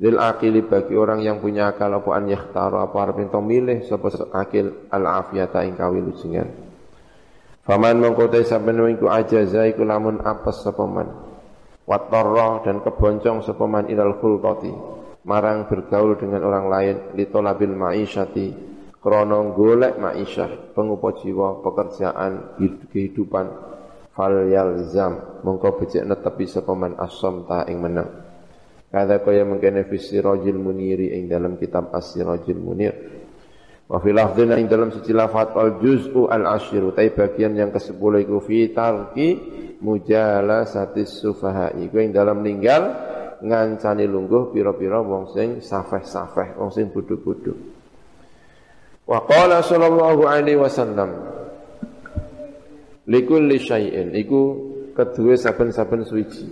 [0.00, 4.08] Lil akili bagi orang yang punya akal apa an yakhtara apa arep ento milih sapa
[4.32, 6.48] akil al afiyata ing kawilujengan.
[7.60, 11.04] Faman mongko te sampeyan iku ajaza iku lamun apes sapa man.
[11.90, 14.70] Watarra dan keboncong sapa man ilal khulqati
[15.26, 18.46] marang bergaul dengan orang lain li talabil ma'isyati
[19.02, 22.62] krana golek ma'isyah pengupo jiwa pekerjaan
[22.94, 23.46] kehidupan.
[24.14, 28.10] Fal yalzam mongko becik netepi sapa man asom ta ing menang
[28.90, 33.19] Kada kaya mengkene fi sirajil muniri ing dalam kitab as-sirajil munir.
[33.90, 38.22] Wa fi lafdhin ing dalam siji lafat al juz'u al ashiru tai bagian yang ke-10
[38.22, 39.28] iku fi tarki
[39.82, 42.86] mujalasatis sufaha iku ing dalam ninggal
[43.42, 47.50] ngancani lungguh pira-pira wong sing safeh-safeh wong sing bodho-bodho.
[49.10, 51.10] Wa qala sallallahu alaihi wasallam
[53.10, 54.40] likulli syai'in iku
[54.94, 56.46] kedua saben-saben suci.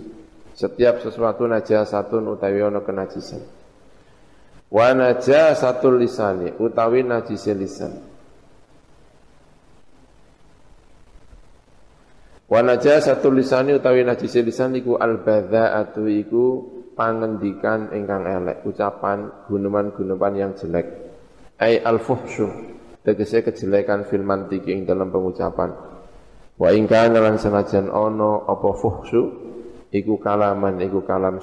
[0.59, 3.58] Setiap sesuatu najasatun utawi ana kenajisan.
[4.69, 7.93] Wa najasatul lisani utawi najise lisan.
[12.45, 16.45] Wa najasatul lisani utawi najise lisan iku al-badza'atu iku
[16.93, 20.85] pangendikan ingkang elek, ucapan guneman-guneman yang jelek.
[21.57, 25.73] Ai al-fuhsyu tegese kejelekan fil mantiki ing dalam pengucapan.
[26.61, 29.48] Wa ing kana lan senajan ana apa fuhsyu
[29.89, 31.41] iku kalaman iku kalam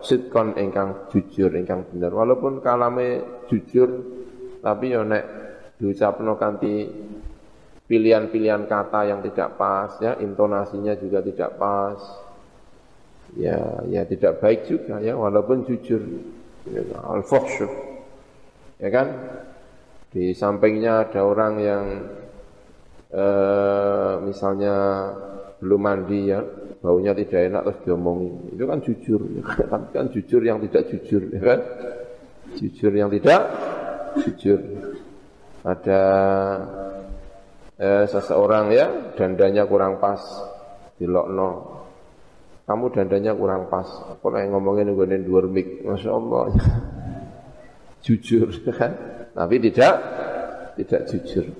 [0.00, 2.12] sitkon ingkang jujur ingkang bener.
[2.12, 3.88] Walaupun kalame jujur
[4.64, 5.24] tapi yo nek
[5.78, 6.88] diucapno kanthi
[7.88, 12.00] pilihan-pilihan kata yang tidak pas ya intonasinya juga tidak pas
[13.36, 16.00] ya ya tidak baik juga ya walaupun jujur
[16.68, 17.22] ya, al
[18.80, 19.08] ya kan?
[20.08, 21.84] Di sampingnya ada orang yang
[23.12, 24.76] eh, misalnya
[25.60, 26.40] belum mandi ya
[26.88, 28.56] baunya tidak enak terus diomongi.
[28.56, 29.64] Itu kan jujur, ya kan?
[29.68, 31.60] Tapi kan jujur yang tidak jujur, ya kan?
[32.56, 33.40] Jujur yang tidak
[34.24, 34.60] jujur.
[35.68, 36.02] Ada
[37.76, 40.16] eh, seseorang ya dandanya kurang pas
[40.96, 41.76] di lokno.
[42.64, 43.84] Kamu dandanya kurang pas.
[44.16, 46.56] Aku lagi ngomongin gue dua mic, masya Allah.
[48.04, 48.92] jujur, ya kan?
[49.36, 49.94] Tapi tidak
[50.80, 51.52] tidak jujur.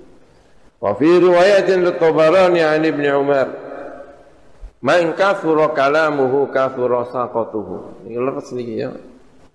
[0.81, 3.68] Wa fi riwayatin Tabarani an Ibnu Umar
[4.79, 8.07] Man kathura kalamuhu kathura saqatuhu.
[8.07, 8.95] Ini leres niki ya.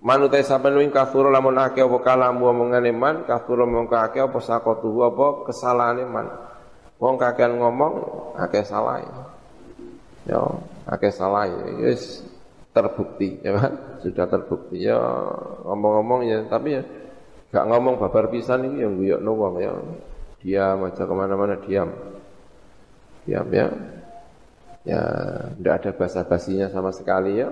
[0.03, 4.99] Man utai sampean wing lamun akeh apa kalamu omongane man, kathura mongko akeh apa saqatuhu
[5.07, 6.27] apa kesalahane man.
[6.99, 7.93] Wong kakean ngomong
[8.35, 8.99] akeh salah.
[10.27, 10.43] Ya,
[10.91, 11.87] akeh salah ya.
[11.87, 12.19] Wis
[12.75, 13.71] terbukti ya kan?
[14.03, 14.99] Sudah terbukti ya
[15.63, 16.83] ngomong-ngomong ya tapi ya
[17.53, 19.71] gak ngomong babar pisan ini yang guyokno wong ya.
[20.43, 21.87] Diam aja ke mana-mana diam.
[23.23, 23.71] Diam ya
[24.83, 25.03] ya
[25.59, 27.49] tidak ada basa-basinya sama sekali ya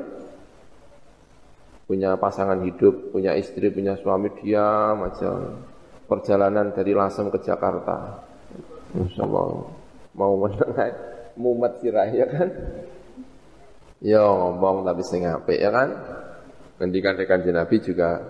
[1.92, 5.60] punya pasangan hidup, punya istri, punya suami dia macam
[6.08, 8.24] perjalanan dari Lasem ke Jakarta.
[8.96, 9.68] Insya Allah
[10.16, 10.96] mau mendengar
[11.36, 12.48] mumet sirah ya kan?
[14.00, 15.92] Ya ngomong tapi sing apik ya kan?
[16.80, 18.24] Ngendikan rekan Nabi juga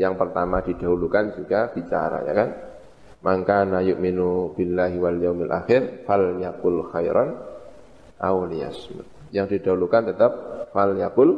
[0.00, 2.48] yang pertama didahulukan juga bicara ya kan?
[3.20, 7.36] Maka na yu'minu billahi wal yaumil akhir fal yakul khairan
[8.20, 9.06] auliyasmut.
[9.34, 10.32] Yang didahulukan tetap
[10.70, 11.30] fal yakul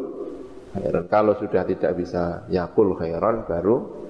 [0.77, 1.05] khairan.
[1.09, 4.07] Kalau sudah tidak bisa yakul khairan baru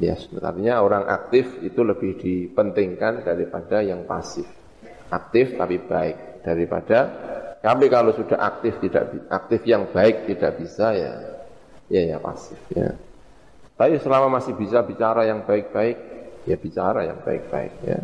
[0.00, 0.40] yasmut.
[0.40, 4.46] Artinya orang aktif itu lebih dipentingkan daripada yang pasif.
[5.08, 6.98] Aktif tapi baik daripada
[7.58, 11.12] kami kalau sudah aktif tidak aktif yang baik tidak bisa ya
[11.90, 12.94] ya ya pasif ya.
[13.78, 15.96] Tapi selama masih bisa bicara yang baik-baik
[16.46, 18.00] ya bicara yang baik-baik ya.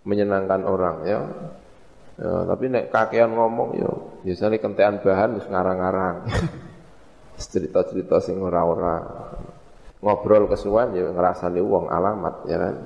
[0.00, 1.20] Menyenangkan orang ya
[2.20, 3.88] Ya, tapi nek kakean ngomong ya
[4.28, 6.28] biasanya kentean bahan terus ngarang-ngarang.
[7.40, 9.00] Cerita-cerita sing ora-ora.
[10.04, 12.76] Ngobrol kesuwan ya ngrasani wong alamat ya kan.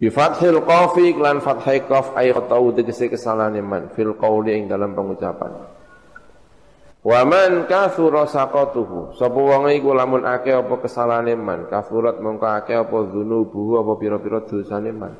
[0.00, 4.96] Bi fathil qafi lan fathai qaf ay qatau tegese kesalahan man fil qauli ing dalam
[4.96, 5.52] pengucapan.
[7.04, 12.80] Wa man kathura saqatuhu sapa wong iku lamun akeh apa kesalahane man kathurat mongko akeh
[12.80, 15.12] apa dzunubuhu apa pira-pira dosane man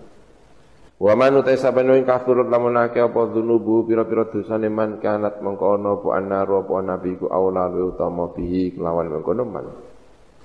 [0.94, 5.98] Wa man utai sabene kathurat lamun akeh apa dzunubuhu pira-pira dosane man kanat mongko ana
[5.98, 9.66] apa annaru apa nabi ku aula utama bihi kelawan mengkono man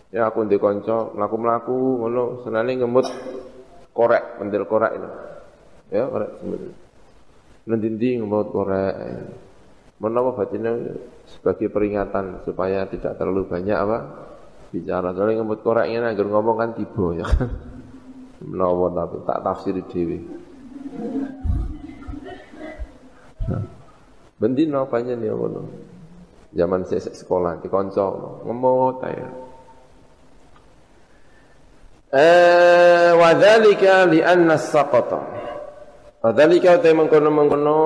[0.10, 3.06] Ya aku ndek kanca mlaku-mlaku ngono senane ngemut
[3.94, 5.10] korek mendel korek itu
[5.94, 6.30] ya korek
[7.70, 8.96] nanti ngemut korek
[10.02, 10.98] menawa batinnya
[11.30, 13.98] sebagai peringatan supaya tidak terlalu banyak apa
[14.74, 15.14] bicara.
[15.14, 17.50] Soalnya ngemut koreknya agar ngomong kan tiba ya kan.
[18.40, 20.20] Menawa tapi tak tafsir dewi.
[24.40, 25.62] Bendino banyak nih ngono.
[26.50, 29.30] Zaman saya sekolah di konco ngemut aja.
[32.10, 35.40] Eh, wadhalika li'anna saqata
[36.20, 37.78] Padahal te mengkono-mengkono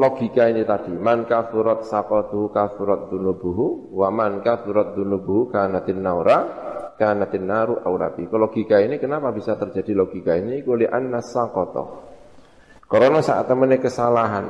[0.00, 0.96] logika ini tadi.
[0.96, 6.48] Man kafurat saqatu kafurat dunubuhu wa man kafurat dunubuhu kanatin naura
[6.96, 8.26] kanatin naru aurabi.
[8.26, 10.62] Kalau logika ini kenapa bisa terjadi logika ini?
[10.62, 12.14] Kuli anna saqata.
[12.84, 14.46] Karena saat temene kesalahan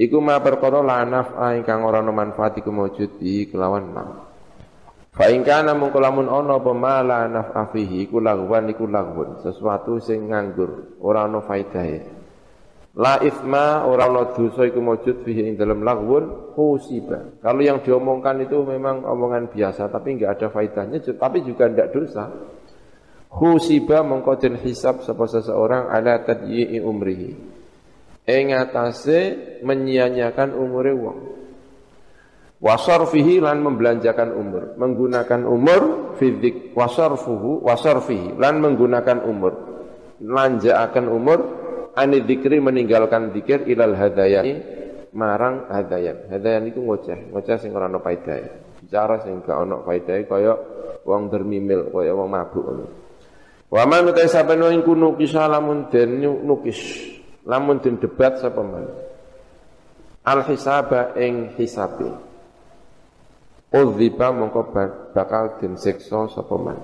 [0.00, 4.04] Iku ma perkara la naf'a ingkang ora ana manfaat iku maujud di kelawan ma.
[5.10, 9.42] Fa in kana mung lamun ana apa ma la naf'a fihi iku lagwan iku lagwan,
[9.42, 12.19] sesuatu sing nganggur, ora ana faedahe.
[12.98, 17.38] La isma orang ana dosa iku maujud fihi ing dalam lagwun husiba.
[17.38, 22.26] Kalau yang diomongkan itu memang omongan biasa tapi enggak ada faedahnya tapi juga tidak dosa.
[23.30, 27.30] Husiba mengko den hisab sapa seseorang ala tadyi'i umrihi.
[28.26, 31.18] Ing atase menyia-nyiakan umure wong.
[32.60, 39.52] Wasarfihi lan membelanjakan umur, menggunakan umur fidik wasarfuhu wasarfihi lan menggunakan umur,
[40.20, 41.59] lanjaakan umur
[42.00, 44.80] ani dzikri meninggalkan zikir ilal hadayani
[45.12, 46.30] marang hadayan.
[46.30, 48.36] Hadayan itu ngoceh, ngoceh sing ora ono faedah.
[48.80, 50.52] Bicara sing gak ono faedah kaya
[51.04, 52.86] wong dermimil, kaya wong mabuk ngono.
[53.70, 56.80] Wa man utai saben wong kuno kisah lamun den nukis,
[57.46, 58.86] lamun den debat sapa man.
[60.26, 62.08] Al hisaba ing hisabe.
[63.70, 64.74] Udziba mongko
[65.14, 66.78] bakal den siksa sapa man.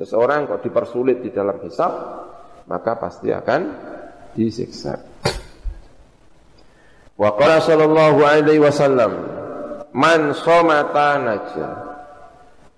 [0.00, 1.92] Seseorang kok dipersulit di dalam hisab,
[2.64, 3.60] maka pasti akan
[4.36, 5.00] disiksa.
[7.16, 9.12] Wa qala sallallahu alaihi wasallam
[9.92, 11.68] man somata naja.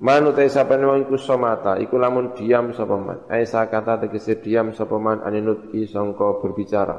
[0.05, 3.19] Man utai sapa wong iku somata iku lamun diam sapa man.
[3.31, 6.99] Aisa kata tegese diam sapa man aninutki sangka berbicara.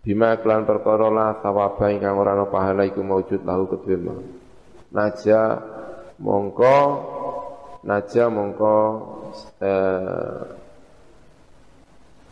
[0.00, 4.22] Bima kelan perkara la thawaba ingkang ora ana pahala iku maujud lahu kedue man.
[4.96, 5.60] Naja
[6.22, 6.78] mongko
[7.84, 8.76] naja mongko
[9.60, 10.59] eh,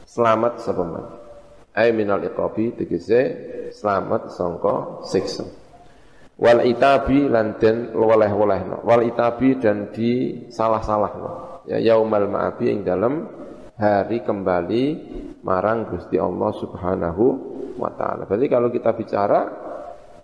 [0.08, 1.04] selamat sapa man.
[1.76, 3.20] Ai minal iqabi tegese
[3.76, 5.44] selamat sangka siksa.
[6.38, 8.82] Wal itabi lan den woleh-wolehno.
[8.88, 11.60] Wal itabi dan di salah-salahno.
[11.68, 13.28] Ya yaumal ma'abi ing dalam
[13.76, 14.84] hari kembali
[15.44, 17.24] marang Gusti Allah Subhanahu
[17.76, 18.24] wa taala.
[18.24, 19.40] Berarti kalau kita bicara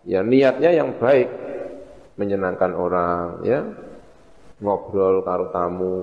[0.08, 1.28] ya niatnya yang baik
[2.14, 3.60] menyenangkan orang ya
[4.62, 5.96] ngobrol karo tamu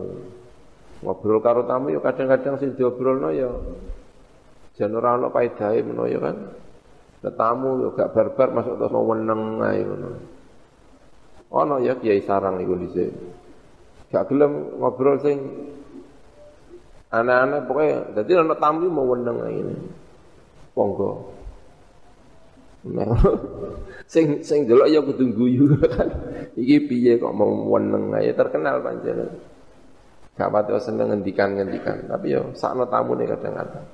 [1.02, 3.50] Ngobrol karo tamu ya kadang-kadang sing diobrolno ya
[4.78, 6.38] jan ora ana paedahe meno ya kan.
[7.22, 10.10] Tetamu ya gak barbar masuk terus mau weneng ae ngono.
[11.52, 13.10] Ono ya kiai sarang iku dhisik.
[14.14, 15.38] Gak gelem ngobrol sing
[17.10, 19.76] anak-anak pokoknya dadi ana tamu mau weneng ae ngene.
[20.78, 21.12] Monggo.
[22.82, 23.14] Nah,
[24.14, 25.66] sing sing delok ya kudu guyu
[25.98, 26.10] kan.
[26.54, 29.50] Iki piye kok mau weneng ae terkenal pancen.
[30.42, 33.86] Gak pati seneng ngendikan-ngendikan, tapi yo sakno nih kadang-kadang.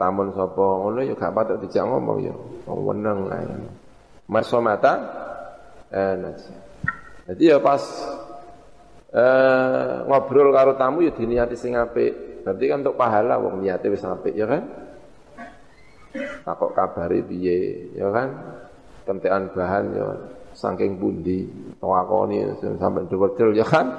[0.00, 2.32] Tamun sapa ngono yo gak pati dijak ngomong yo.
[2.64, 3.44] Wong weneng ae.
[4.32, 4.96] Maso mata
[5.92, 6.56] eh nasi.
[7.28, 7.84] Jadi ya pas
[9.12, 12.40] eh, ngobrol karo tamu ya diniati sing apik.
[12.48, 14.64] Berarti kan untuk pahala wong niate wis apik ya kan?
[16.48, 18.28] Takok kabari piye ya kan?
[19.04, 20.06] Tentean bahan ya
[20.56, 21.44] saking pundi
[21.76, 23.92] tawakoni sampai dhuwur ya kan?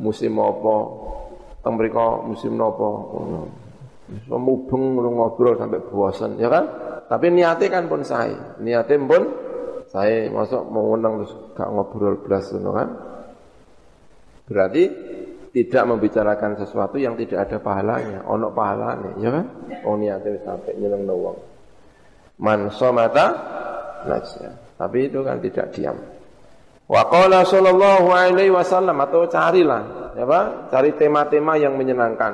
[0.00, 0.76] Musim apa?
[1.62, 3.40] Teng mriku musim napa ngono
[4.40, 6.64] mubeng ngobrol sampai bosan ya kan?
[7.08, 9.22] Tapi niatnya kan pun saya niatnya pun
[9.88, 12.88] saya masuk mau menang terus gak ngobrol belas ngono kan?
[14.48, 14.82] Berarti
[15.52, 18.24] tidak membicarakan sesuatu yang tidak ada pahalanya.
[18.28, 19.44] Ono pahalanya ya kan?
[19.84, 21.36] Oh niatnya sampai nyeneng wong.
[22.38, 23.26] Man somata
[24.06, 25.98] najya tapi itu kan tidak diam
[26.88, 30.72] Wa qala sallallahu alaihi wasallam atau carilah ya apa?
[30.72, 32.32] Cari tema-tema yang menyenangkan.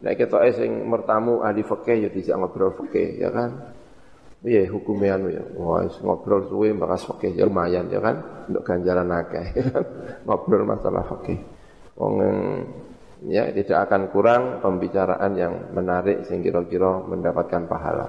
[0.00, 3.76] Nek kita sing mertamu ahli fikih ya tidak ngobrol fikih ya kan.
[4.40, 5.44] Iya hukumnya anu ya.
[5.58, 9.46] Wah, ngobrol suwe bakas fakih ya lumayan ya kan untuk ganjaran akeh.
[10.26, 11.36] ngobrol masalah fakih.
[12.00, 12.14] Wong
[13.28, 18.06] ya tidak akan kurang pembicaraan yang menarik sehingga kira-kira mendapatkan pahala.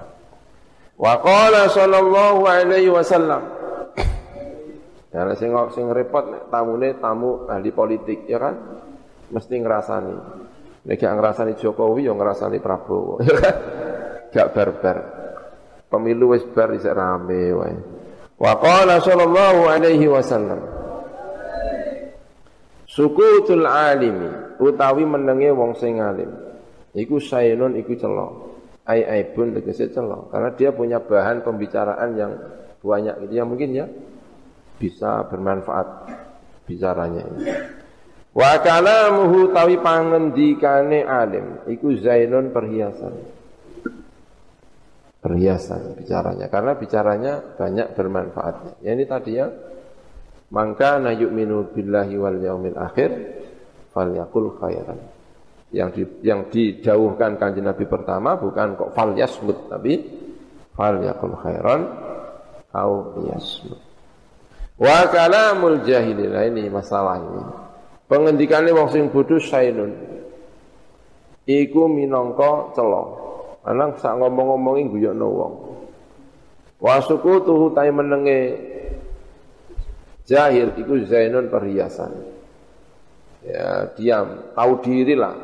[0.96, 3.59] Wa qala sallallahu alaihi wasallam
[5.10, 8.54] Karena sing sing repot tamune tamu ahli politik ya kan
[9.34, 10.16] mesti ngrasani.
[10.86, 13.54] Nek gak ngrasani Jokowi ya ngrasani Prabowo ya kan.
[14.30, 14.98] Gak barbar.
[15.90, 17.74] Pemilu wis bar isek rame wae.
[18.38, 20.62] Wa qala sallallahu alaihi wasallam
[22.86, 26.30] Sukutul alimi utawi menenge wong sing alim
[26.94, 28.32] iku sainun iku celok.
[28.86, 32.32] Ai aibun tegese celok karena dia punya bahan pembicaraan yang
[32.82, 33.86] banyak gitu ya mungkin ya
[34.80, 36.08] bisa bermanfaat
[36.64, 37.44] bicaranya ini.
[38.32, 43.14] Wa kalamuhu tawi pangendikane alim iku zainun perhiasan
[45.20, 48.72] perhiasan bicaranya karena bicaranya banyak bermanfaatnya.
[48.80, 49.52] Ya ini tadi ya
[50.50, 53.10] maka na yu'minu billahi wal yaumil akhir
[53.92, 54.98] falyakul khairan.
[55.70, 60.02] Yang di, yang didauhkan kanjeng Nabi pertama bukan kok fal yasmut tapi
[60.74, 61.86] fal yakul khairan
[62.74, 63.89] au yasmut.
[64.80, 67.42] Wa kalamul jahilin nah, ini masalah ini.
[68.08, 69.92] Pengendikane wong sing bodho sainun
[71.44, 73.20] iku minangka celok
[73.60, 75.54] Alang sak ngomong-ngomongi guyokno wong.
[76.80, 78.56] Wa sukutuhu tai menenge
[80.24, 82.08] jahil iku zainun perhiasan.
[83.44, 85.36] Ya, diam, tahu diri lah.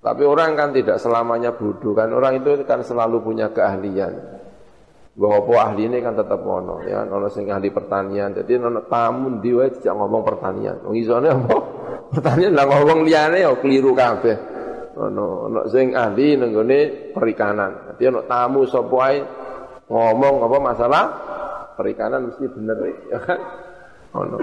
[0.00, 2.12] Tapi orang kan tidak selamanya bodoh kan.
[2.12, 4.12] Orang itu kan selalu punya keahlian.
[5.14, 8.34] Bahwa ahli ini kan tetap ono ya, ono sing ahli pertanian.
[8.34, 10.82] Jadi ono tamu ndi wae ngomong pertanian.
[10.82, 11.56] Wong isone apa?
[12.14, 14.54] Pertanian lah ngomong liyane ya keliru kabeh
[14.94, 17.90] ono ono sing ahli nenggone perikanan.
[17.90, 19.06] Dadi ono tamu sapa
[19.90, 21.04] ngomong apa masalah
[21.74, 22.78] perikanan mesti bener
[23.10, 23.40] ya kan.
[24.14, 24.38] Ono.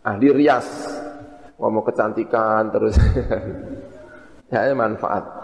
[0.00, 0.68] Ahli rias
[1.60, 2.96] ngomong kecantikan terus.
[4.52, 5.39] ya manfaat.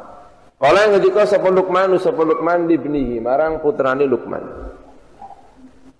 [0.56, 4.44] Kala ngendika sapa Luqman sapa Luqman libnihi marang putrane Luqman.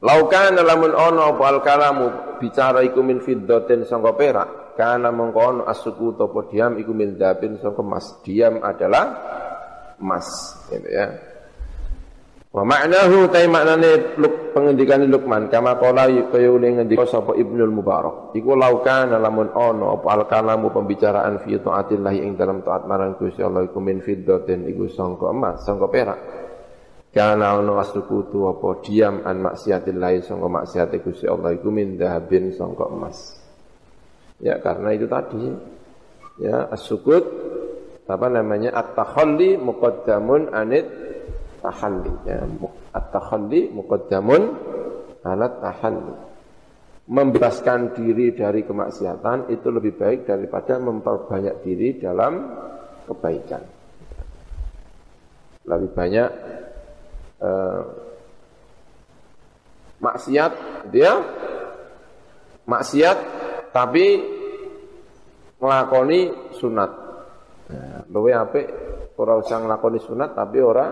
[0.00, 6.48] Laukan lamun ono apa kalamu bicara iku min fiddatin sangka perak karena mengkono asuku topo
[6.48, 7.20] diam iku min
[7.60, 8.20] sangka emas.
[8.24, 9.04] Diam adalah
[10.00, 10.28] emas,
[10.72, 11.35] gitu ya.
[12.56, 18.32] Wa ma'nahu tai maknane luk pengendikan Luqman kama qala kaya ule ngendika sapa Ibnul Mubarak.
[18.32, 23.44] Iku laukan lamun ono apa al kalamu pembicaraan fi taatillah ing dalam taat marang Gusti
[23.44, 26.20] Allah iku min fiddatin iku sangka emas, sangka perak.
[27.12, 32.88] Kana ono asuku apa diam an maksiatillah sangka maksiate Gusti Allah iku min dahabin sangka
[32.88, 33.36] emas.
[34.40, 35.44] Ya karena itu tadi
[36.40, 37.24] ya as-sukut
[38.08, 41.05] apa namanya at-takhalli muqaddamun anit
[41.66, 42.46] tahalli ya
[42.94, 44.42] at-takhalli muqaddamun
[45.26, 46.14] anat tahalli.
[47.06, 52.50] Membebaskan diri dari kemaksiatan itu lebih baik daripada memperbanyak diri dalam
[53.06, 53.62] kebaikan.
[55.66, 56.30] Lebih banyak
[57.42, 57.82] uh,
[60.02, 60.52] maksiat
[60.90, 61.12] dia
[62.66, 63.18] maksiat
[63.70, 64.06] tapi
[65.62, 66.20] nglakoni
[66.58, 66.90] sunat.
[67.66, 68.66] Nah, luwe apik
[69.16, 70.86] ora usah nglakoni sunat tapi ora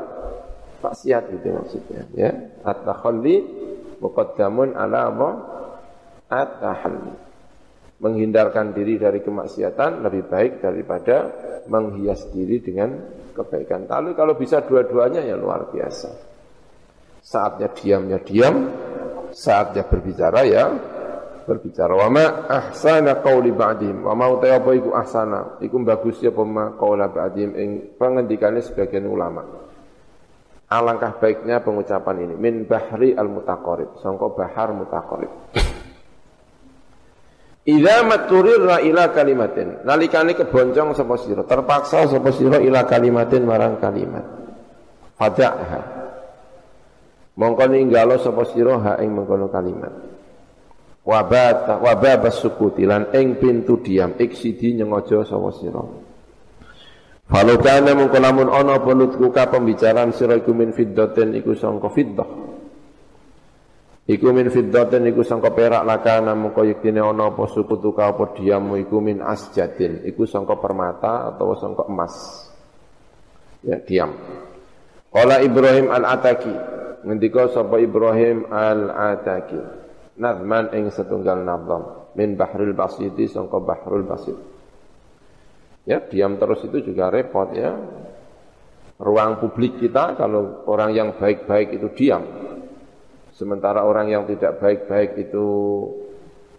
[0.85, 2.30] maksiat gitu maksudnya ya.
[2.61, 3.37] At-takhalli
[4.05, 5.28] muqaddamun ala apa?
[6.28, 7.14] At-tahalli.
[8.05, 11.16] Menghindarkan diri dari kemaksiatan lebih baik daripada
[11.72, 12.93] menghias diri dengan
[13.32, 13.89] kebaikan.
[13.89, 16.37] Lalu kalau bisa dua-duanya ya luar biasa.
[17.24, 18.68] Saatnya diamnya diam,
[19.32, 20.64] saatnya berbicara ya
[21.45, 26.32] berbicara wa ma ahsana qauli ba'dihim wa ma utai apa iku ahsana iku bagus ya
[26.32, 27.70] ma qaula ba'dihim ing
[28.64, 29.64] sebagian ulama
[30.75, 32.35] alangkah baiknya pengucapan ini.
[32.35, 35.31] Min bahri al mutaqarib sangka bahar mutaqarib.
[37.64, 39.87] Idza maturirra ila kalimatin.
[39.89, 41.43] Nalikane keboncong sapa sira?
[41.49, 44.27] Terpaksa sapa sira ila kalimatin marang kalimat.
[45.16, 45.81] Fada'ha.
[47.41, 49.95] Mongko ninggalo sapa sira ha ing mengkono kalimat.
[51.05, 54.12] Wabata wababas sukuti lan ing pintu diam.
[54.12, 56.03] Iksidi nyengojo sapa sira
[57.25, 62.29] Falau kana mungko lamun ana apa nutkuka pembicaraan sira iku min fiddatin iku sangka fiddah.
[64.05, 69.01] Iku min fiddatin iku sangka perak lakana mungko yektine ana apa sukutuka apa diammu iku
[69.01, 72.12] min asjadin iku sangka permata atau sangka emas.
[73.64, 74.12] Ya diam.
[75.09, 76.53] Qala Ibrahim al-Ataki
[77.09, 79.57] ngendika sapa Ibrahim al-Ataki
[80.20, 84.53] nazman ing setunggal nazam min bahrul basiti sangka bahrul basit
[85.85, 87.76] ya diam terus itu juga repot ya
[89.01, 92.22] ruang publik kita kalau orang yang baik-baik itu diam.
[93.35, 95.47] Sementara orang yang tidak baik-baik itu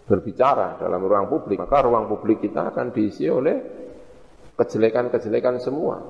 [0.05, 3.55] berbicara dalam ruang publik, maka ruang publik kita akan diisi oleh
[4.59, 6.03] kejelekan-kejelekan semua.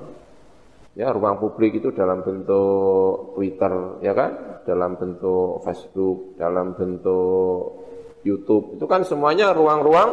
[0.96, 4.64] Ya, ruang publik itu dalam bentuk Twitter, ya kan?
[4.66, 7.84] Dalam bentuk Facebook, dalam bentuk
[8.26, 8.80] YouTube.
[8.80, 10.10] Itu kan semuanya ruang-ruang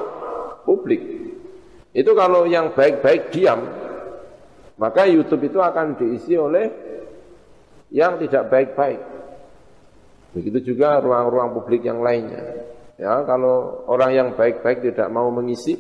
[0.68, 1.33] publik.
[1.94, 3.62] Itu kalau yang baik-baik diam,
[4.82, 6.66] maka YouTube itu akan diisi oleh
[7.94, 9.02] yang tidak baik-baik.
[10.34, 12.66] Begitu juga ruang-ruang publik yang lainnya.
[12.98, 15.78] Ya, kalau orang yang baik-baik tidak mau mengisi,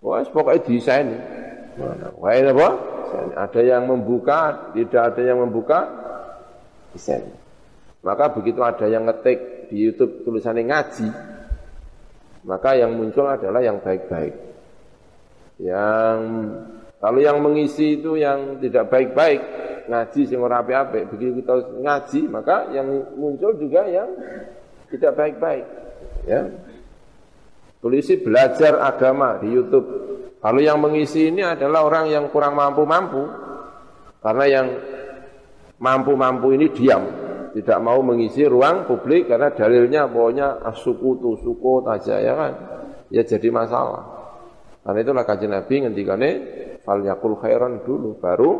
[0.00, 1.08] wah pokoknya desain.
[2.16, 2.68] Wah, apa?
[3.36, 5.80] Ada yang membuka, tidak ada yang membuka,
[6.96, 7.28] desain.
[8.00, 11.08] Maka begitu ada yang ngetik di YouTube tulisannya ngaji,
[12.48, 14.49] maka yang muncul adalah yang baik-baik.
[15.60, 16.18] Yang
[17.00, 19.40] kalau yang mengisi itu yang tidak baik-baik,
[19.88, 24.08] ngaji sing ora apik-apik, begitu kita ngaji, maka yang muncul juga yang
[24.92, 25.64] tidak baik-baik.
[26.28, 26.48] Ya.
[27.80, 29.88] Tulisi belajar agama di YouTube
[30.40, 33.28] kalau yang mengisi ini adalah orang yang kurang mampu-mampu,
[34.24, 34.66] karena yang
[35.76, 37.04] mampu-mampu ini diam,
[37.52, 42.52] tidak mau mengisi ruang publik karena dalilnya pokoknya asuku tu suku saja ya kan,
[43.12, 44.19] ya jadi masalah.
[44.80, 46.30] Karena itulah kajian Nabi ngendikane
[46.80, 48.50] fal yakul khairan dulu baru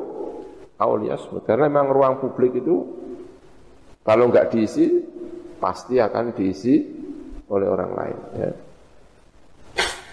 [0.76, 1.24] aulias.
[1.48, 2.76] Karena memang ruang publik itu
[4.04, 4.86] kalau nggak diisi
[5.60, 6.74] pasti akan diisi
[7.50, 8.18] oleh orang lain.
[8.36, 8.50] Ya.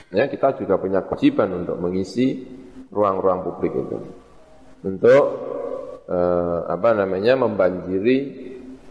[0.07, 2.47] Ya, kita juga punya kewajiban untuk mengisi
[2.87, 3.97] ruang-ruang publik itu.
[4.87, 5.23] Untuk
[6.07, 8.47] eh, apa namanya membanjiri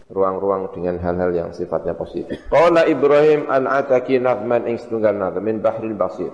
[0.07, 2.47] ruang-ruang dengan hal-hal yang sifatnya positif.
[2.47, 6.31] Qala Ibrahim al-Ataki nadman ing setunggal nadam min bahril basir.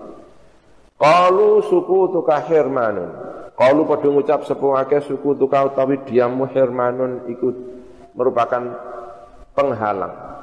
[0.98, 3.10] Qalu suku tuka hirmanun.
[3.54, 7.56] Qalu padha ngucap sepuh akeh suku tuka utawi diammu hirmanun ikut
[8.18, 8.62] merupakan
[9.54, 10.34] penghalang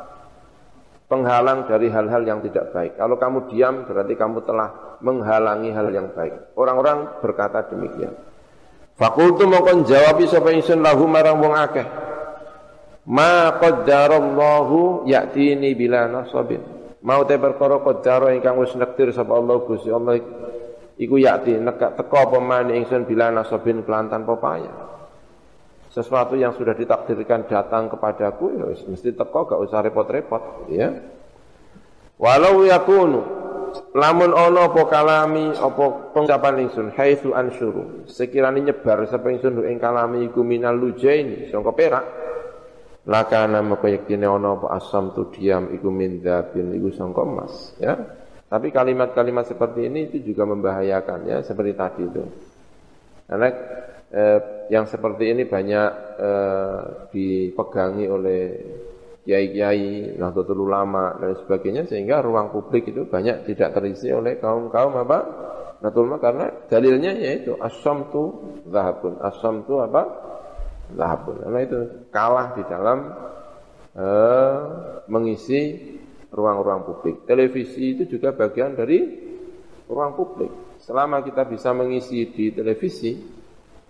[1.11, 2.95] penghalang dari hal-hal yang tidak baik.
[2.95, 4.69] Kalau kamu diam berarti kamu telah
[5.03, 6.55] menghalangi hal yang baik.
[6.55, 8.15] Orang-orang berkata demikian.
[8.95, 11.87] Fakultu mongkon jawab sapa ingsun lahu marang wong akeh.
[13.11, 16.63] Ma qaddarallahu ya'tini bila nasabin.
[17.03, 20.21] Mau te perkara qaddara ingkang wis nektir sapa Allah Gusti Allah
[21.01, 24.69] iku yakti nekak teko apa maneh ingsun bila nasabin kelantan pepaya
[25.91, 30.93] sesuatu yang sudah ditakdirkan datang kepadaku ya mesti teko gak usah repot-repot ya.
[32.21, 33.41] Walau yakunu
[33.95, 40.27] lamun ono apa kalami apa pengucapan ingsun haitsu ansyuru sekiranya nyebar sapa ingsun ing kalami
[40.31, 42.05] iku minal lujaini sangka perak
[43.07, 47.95] lakana maka ono apa asam tu diam iku min dzabin iku sangka emas ya
[48.51, 52.25] tapi kalimat-kalimat seperti ini itu juga membahayakan ya seperti tadi itu
[53.31, 53.49] karena
[54.11, 54.39] eh,
[54.75, 56.81] yang seperti ini banyak eh,
[57.15, 58.43] dipegangi oleh
[59.23, 65.19] kiai-kiai, nahdlatul ulama dan sebagainya sehingga ruang publik itu banyak tidak terisi oleh kaum-kaum apa?
[65.79, 67.55] Nahdlatul ulama karena dalilnya yaitu
[68.11, 68.23] tu
[68.67, 69.23] zahabun.
[69.23, 70.03] Asam tu apa?
[70.91, 71.47] Zahabun.
[71.47, 71.79] Karena itu
[72.11, 72.99] kalah di dalam
[73.95, 74.59] eh,
[75.07, 75.63] mengisi
[76.31, 77.27] ruang-ruang publik.
[77.27, 78.99] Televisi itu juga bagian dari
[79.91, 80.81] ruang publik.
[80.81, 83.19] Selama kita bisa mengisi di televisi,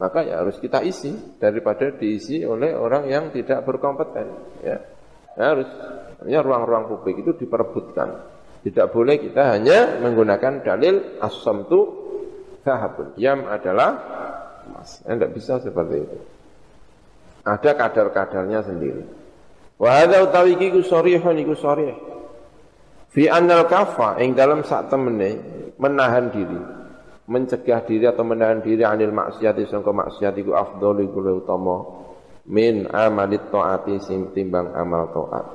[0.00, 4.26] maka ya harus kita isi daripada diisi oleh orang yang tidak berkompeten
[4.64, 4.80] ya,
[5.36, 5.68] ya harus
[6.24, 8.40] ya ruang-ruang publik itu diperebutkan.
[8.60, 11.80] Tidak boleh kita hanya menggunakan dalil asam tu
[12.60, 13.90] sahabun diam adalah
[14.68, 15.00] emas.
[15.04, 16.18] Ya, tidak bisa seperti itu.
[17.40, 19.04] Ada kadar-kadarnya sendiri.
[19.80, 22.09] Wa hadza utawi iki ku sarihun iku sarih
[23.10, 25.30] fi annal kafa ing dalam sak temene
[25.76, 26.80] menahan diri
[27.30, 31.76] mencegah diri atau menahan diri anil maksiat sangka maksiat iku afdalu iku utama
[32.50, 34.02] min amalit taati
[34.34, 35.46] timbang amal taat.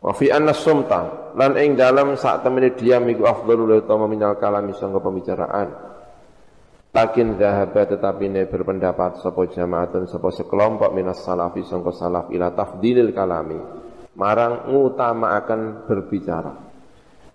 [0.00, 4.70] Wa fi anna sumta lan ing dalam sak temene diam iku afdalu utama minal kalami
[4.70, 5.68] sangka pembicaraan.
[6.90, 13.14] Lakin dhahaba tetapi ne berpendapat sapa jamaatun sapa sekelompok minas salafi sangka salaf ila tafdilil
[13.14, 13.79] kalami
[14.18, 16.52] marang ngutama akan berbicara.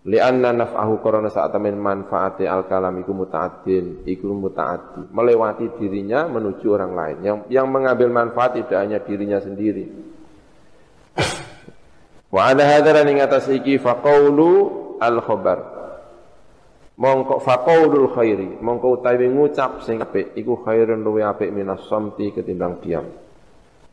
[0.06, 6.66] Lianna naf'ahu korona saat temen manfaati al kalam iku muta'addin, iku muta'addi, melewati dirinya menuju
[6.70, 7.18] orang lain.
[7.26, 9.90] Yang yang mengambil manfaat tidak hanya dirinya sendiri.
[12.30, 14.52] Wa ada hadaran ing atas iki faqaulu
[15.02, 15.60] al khabar.
[16.96, 22.78] Mongko faqaulul khairi, mongko utawi ngucap sing apik iku khairun luwe apik minas samti ketimbang
[22.80, 23.25] diam.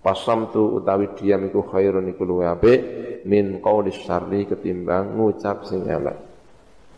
[0.02, 2.80] Pasamtu utawi diam iku khairun iku luwe apik
[3.22, 6.18] min qaulis syarri ketimbang ngucap sing elek.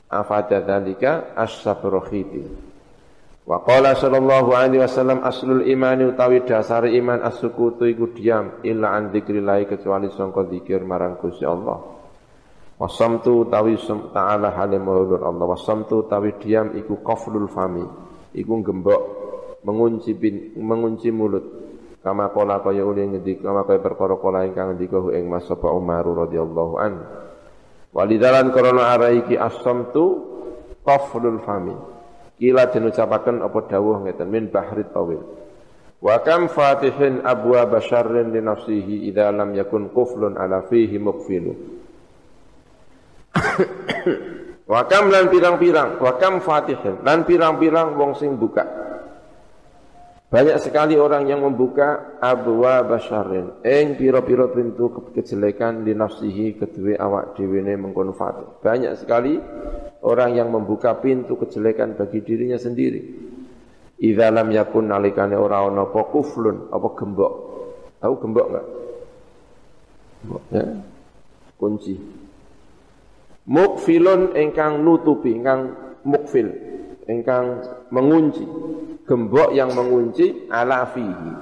[0.08, 2.40] Afada dzalika as-sabru khiti.
[3.44, 9.12] Wa qala sallallahu alaihi wasallam aslul imani utawi dasar iman as-sukutu iku diam illa an
[9.12, 11.76] dzikrillah kecuali sangka zikir marang Gusti Allah.
[12.80, 13.76] Wasamtu utawi
[14.16, 17.84] ta'ala halim Allah wasamtu utawi diam iku qaflul fami
[18.32, 19.02] iku gembok
[19.62, 21.63] mengunci bin, mengunci mulut
[22.04, 26.74] kama qala kaya uli ngedik kama kaya perkara kala ingkang ngendika ing Mas Umar radhiyallahu
[26.76, 27.00] an.
[27.96, 30.20] Walidalan korona araiki as-samtu
[30.84, 31.72] qaflul fami
[32.34, 35.22] Kila den ucapaken apa dawuh ngeten min bahrit tawil.
[36.02, 41.54] Wa kam fatihin abwa basyarrin li nafsihi idza lam yakun quflun ala fihi muqfilu.
[44.72, 48.83] wa kam lan pirang-pirang, wa kam fatihin lan pirang-pirang wong sing buka.
[50.34, 57.38] Banyak sekali orang yang membuka abwa basyarrin ing pira-pira pintu kejelekan di nafsihi kedue awak
[57.38, 58.10] dhewe ne mengkono
[58.58, 59.38] Banyak sekali
[60.02, 63.30] orang yang membuka pintu kejelekan bagi dirinya sendiri.
[64.02, 67.32] Idza lam yakun nalikane ora ana apa kuflun, apa gembok.
[68.02, 68.66] Tahu gembok enggak?
[70.50, 70.64] Ya.
[71.54, 71.94] Kunci.
[73.46, 76.50] Mukfilun ingkang nutupi, ingkang mukfil,
[77.06, 77.62] ingkang
[77.94, 78.42] mengunci.
[79.04, 81.32] Gembok yang mengunci ala fihi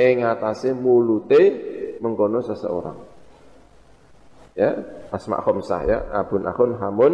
[0.00, 1.42] ing atase mulute
[2.00, 2.98] mengkono seseorang.
[4.52, 4.76] Ya,
[5.12, 7.12] asma khamsah ya, abun akhun hamun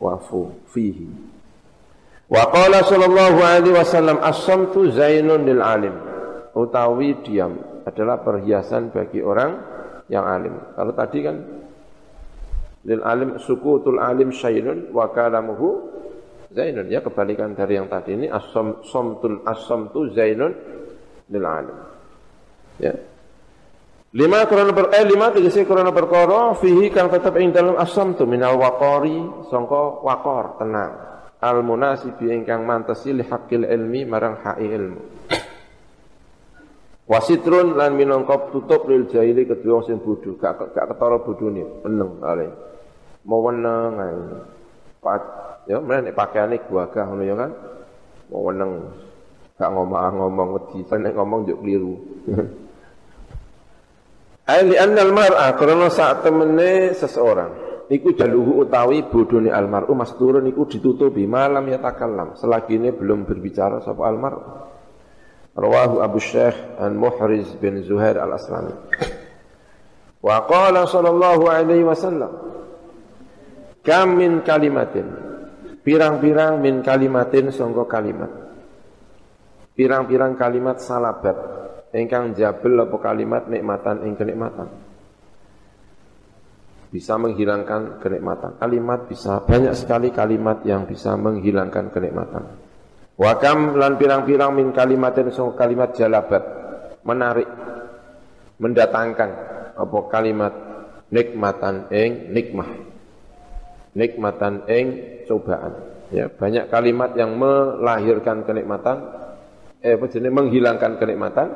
[0.00, 1.08] wafu fihi.
[2.28, 5.96] Wa qala sallallahu alaihi wasallam as-samtu zainun lil alim.
[6.56, 9.60] Utawi diam adalah perhiasan bagi orang
[10.08, 10.54] yang alim.
[10.76, 11.36] Kalau tadi kan
[12.84, 15.99] lil alim sukutul alim syainun wa kalamuhu
[16.54, 16.86] zainun.
[16.90, 20.52] Ya kebalikan dari yang tadi ini as-samtul as-samtu zainun
[21.30, 21.78] lil alim.
[22.78, 22.94] Ya.
[24.10, 28.26] Lima korona ber eh lima tegese korona perkara fihi kang tetep ing dalam asam tu
[28.26, 30.92] minal waqari sangka waqar tenang.
[31.40, 35.02] Al munasibi ingkang mantesi li haqqil ilmi marang haqqi ilmu.
[37.10, 42.22] Wasitrun lan minangka tutup lil jahili kedua sing bodho, gak gak ketara bodhone, meneng.
[43.26, 44.14] Mau weneng ae.
[45.00, 45.22] Pat
[45.64, 47.50] ya mrene nek pakaiane guagah ngono ya kan.
[48.30, 48.72] Mau weneng.
[49.60, 51.94] Gak ngomong-ngomong wedi, nek ngomong yo keliru.
[54.50, 60.66] Ai li annal mar'a karena saat temene seseorang iku jaluhu utawi bodone almar'u masturun iku
[60.70, 64.40] ditutupi malam ya takallam selagi ini belum berbicara sapa almar'u
[65.58, 68.74] rawahu Abu Syekh an Muhriz bin Zuhair al-Aslami
[70.22, 72.30] wa qala sallallahu alaihi wasallam
[73.80, 75.08] kam min kalimatin
[75.80, 78.30] pirang-pirang min kalimatin sangka kalimat
[79.74, 81.60] pirang-pirang kalimat salabat
[81.94, 84.68] ingkang jabel apa kalimat nikmatan ing kenikmatan.
[86.90, 88.58] Bisa menghilangkan kenikmatan.
[88.58, 92.44] Kalimat bisa banyak sekali kalimat yang bisa menghilangkan kenikmatan.
[93.14, 96.42] Wakam lan pirang-pirang min kalimatin sung kalimat jalabat
[97.06, 97.46] menarik
[98.58, 99.30] mendatangkan
[99.78, 100.52] apa kalimat
[101.14, 102.70] nikmatan ing nikmah.
[103.94, 104.86] Nikmatan ing
[105.26, 105.72] cobaan.
[106.10, 109.20] Ya, banyak kalimat yang melahirkan kenikmatan
[109.80, 111.48] eh apa jenis menghilangkan kenikmatan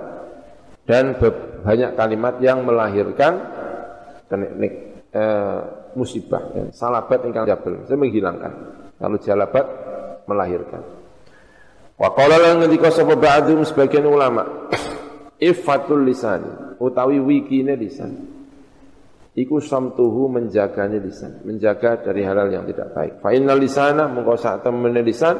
[0.88, 1.16] dan
[1.64, 3.40] banyak kalimat yang melahirkan
[4.28, 4.74] kenik,
[5.12, 5.58] eh,
[5.92, 6.64] musibah ya.
[6.72, 8.52] salabat ingkang jabel saya menghilangkan
[8.96, 9.66] kalau jalabat
[10.24, 10.82] melahirkan
[12.00, 14.72] wa qala lan ngendika sapa ba'dhum sebagian ulama
[15.52, 18.33] ifatul lisan utawi wikine lisan
[19.34, 24.62] iku samtuhu menjaganya lisan menjaga dari hal-hal yang tidak baik fa innal lisana mengko sak
[24.62, 25.36] temene lisan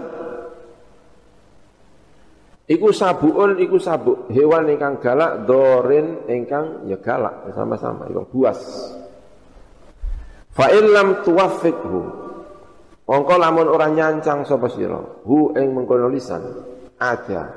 [2.64, 4.32] Iku sabuun, iku sabuk.
[4.32, 7.52] Hewan ingkang galak, dorin ingkang ya galak.
[7.52, 8.56] Sama-sama, iku buas.
[10.56, 11.20] Fa illam.
[13.04, 14.96] Mongko lamun ora nyancang sapa sira,
[15.28, 16.40] hu ing mengkono lisan
[16.96, 17.52] ada.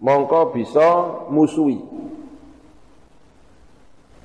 [0.00, 0.88] Mongko bisa
[1.28, 1.76] musuhi.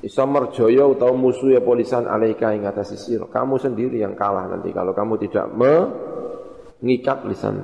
[0.02, 3.30] Bisa merjaya utawa musuhi polisan alaika ing atas sira.
[3.30, 7.62] Kamu sendiri yang kalah nanti kalau kamu tidak mengikat lisan.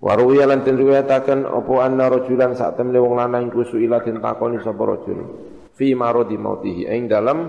[0.00, 4.56] Waruya lan den riwayataken apa anna rajulan sak temne wong lanang iku suila den takoni
[4.64, 5.18] sapa rajul?
[5.76, 7.44] Fi maradi mautihi ing dalem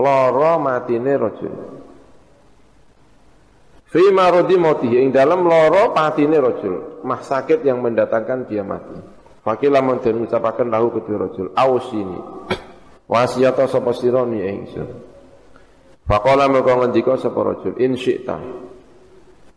[0.00, 1.54] lara matine rajul.
[3.92, 7.04] Fi maradi mautihi ing dalem lara patine rajul.
[7.04, 8.96] Mah sakit yang mendatangkan dia mati.
[9.44, 12.20] Fakilah mun den ucapaken lahu kedua rajul ausini
[13.10, 15.10] wasiyata sapa sira ni ingsun
[16.06, 18.38] Faqala mengko ngendika sapa rajul in syi'ta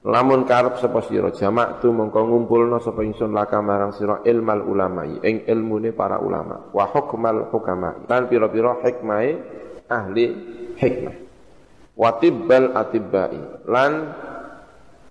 [0.04, 5.06] Lamun karep sapa sira jamak tu mengko ngumpulna sapa ingsun laka marang sira ilmal ulama
[5.06, 9.32] ing ilmune para ulama wa hukmal hukama lan pira-pira hikmahe
[9.88, 10.26] ahli
[10.76, 11.16] hikmah
[11.94, 13.92] wa tibbal atibbai lan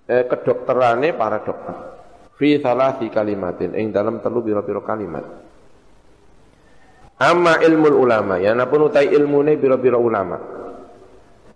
[0.06, 1.76] eh, kedokterane para dokter.
[2.36, 5.24] Fi thalathi kalimatin ing dalam telu biro-biro kalimat.
[7.20, 10.38] Amma ilmu ulama, ya napun utai ilmune biro-biro ulama.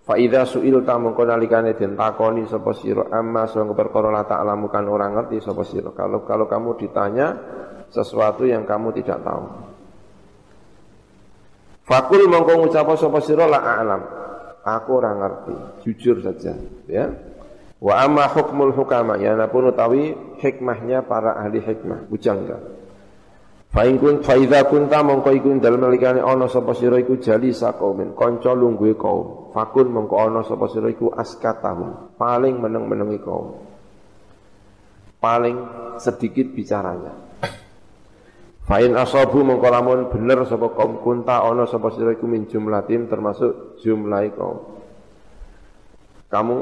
[0.07, 4.87] Fa idza su'ilta mongko nalikane den takoni sapa sira amma sing perkara la ta'lamu kan
[4.87, 5.91] orang ngerti sapa sira.
[5.91, 7.35] Kalau kalau kamu ditanya
[7.91, 9.45] sesuatu yang kamu tidak tahu.
[11.83, 14.03] Fakul mongko ngucap sapa sira la a'lam.
[14.67, 15.55] Aku orang ngerti,
[15.87, 16.59] jujur saja,
[16.91, 17.07] ya.
[17.79, 20.11] Wa amma hukmul hukama, ya napun utawi
[20.43, 22.59] hikmahnya para ahli hikmah, bujangga.
[23.67, 27.51] Fa in kun fa idza kunta mongko iku dalem nalikane ana sapa sira iku jali
[27.51, 29.51] sakaumin, kanca lungguhe kaum.
[29.51, 33.59] Fakun mongko ana sapa sira iku askatahum, paling meneng-menengi kaum.
[35.19, 35.57] Paling
[35.99, 37.27] sedikit bicaranya.
[38.67, 43.83] Fa'in asabu mongko lamun bener sapa kaum kunta ana sapa sira iku min jumlatin termasuk
[43.83, 44.59] jumlah kaum.
[46.27, 46.57] Kamu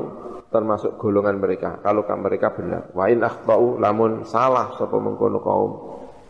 [0.52, 2.92] termasuk golongan mereka kalau mereka benar.
[2.92, 5.72] Wa in akhtau lamun salah sapa mengkono kaum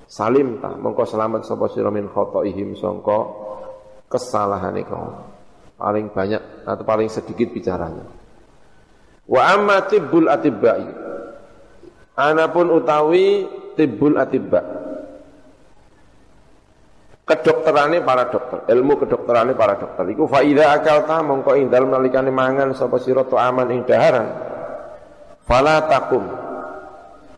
[0.06, 3.18] salim ta mongko selamat sapa sira min khataihim sangka
[4.08, 5.34] kesalahane kaum.
[5.74, 8.06] Paling banyak atau paling sedikit bicaranya.
[9.26, 10.86] Wa amma tibbul atibba'i.
[12.14, 13.42] Anapun utawi
[13.74, 14.84] tibbul atibba'
[17.24, 20.04] kedokterane para dokter, ilmu kedokterane para dokter.
[20.12, 24.28] Iku faida akalta mongko ing dalem nalikane mangan sapa sira aman ing daharan.
[25.48, 26.43] Fala takum.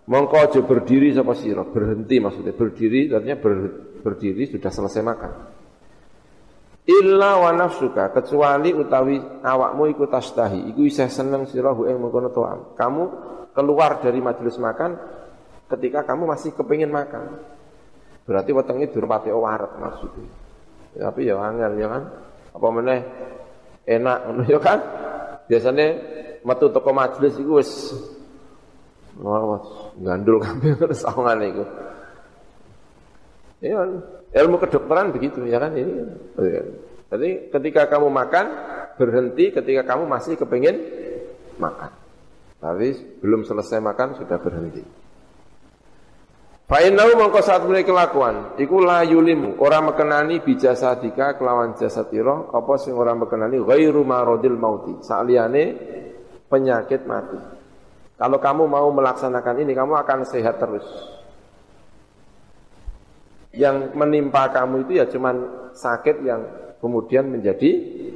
[0.06, 3.54] Mongko aja berdiri sapa sira, berhenti maksudnya berdiri artinya ber,
[4.06, 5.32] berdiri sudah selesai makan.
[6.86, 12.78] Illa wa nafsuka kecuali utawi awakmu iku tastahi, iku isih seneng sira ing mengkono to'am.
[12.78, 13.02] Kamu
[13.50, 14.94] keluar dari majelis makan
[15.74, 17.42] ketika kamu masih kepingin makan.
[18.22, 20.30] Berarti wetenge durpati waret maksudnya.
[20.94, 22.02] Ya, tapi ya angel ya kan.
[22.54, 23.00] Apa meneh
[23.82, 24.78] enak ngono ya kan.
[25.50, 25.86] Biasanya
[26.46, 27.90] metu toko majelis iku wis
[30.00, 31.64] gandul kabeh sawangan iku.
[33.64, 33.80] Ya,
[34.44, 36.04] ilmu kedokteran begitu ya kan ini.
[37.08, 38.46] Jadi ketika kamu makan
[39.00, 40.76] berhenti ketika kamu masih kepingin
[41.56, 41.92] makan.
[42.60, 44.84] Tapi belum selesai makan sudah berhenti.
[46.66, 52.50] Fa innahu mongko saat mulai kelakuan iku la yulimu ora mekenani bijasadika kelawan jasad ira
[52.50, 55.64] apa sing ora mekenani ghairu maradil mauti saliyane
[56.50, 57.55] penyakit mati.
[58.16, 60.84] Kalau kamu mau melaksanakan ini kamu akan sehat terus.
[63.52, 66.40] Yang menimpa kamu itu ya cuman sakit yang
[66.80, 67.70] kemudian menjadi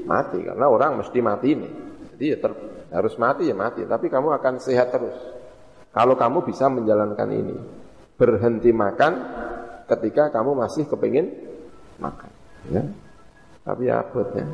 [0.08, 1.68] mati karena orang mesti mati ini.
[2.16, 2.52] Jadi ya ter,
[2.92, 5.16] harus mati ya mati, tapi kamu akan sehat terus.
[5.92, 7.56] Kalau kamu bisa menjalankan ini
[8.16, 9.12] berhenti makan
[9.88, 11.28] ketika kamu masih kepingin
[12.00, 12.30] makan.
[12.72, 12.84] Ya.
[13.64, 14.48] Tapi ya abot ya.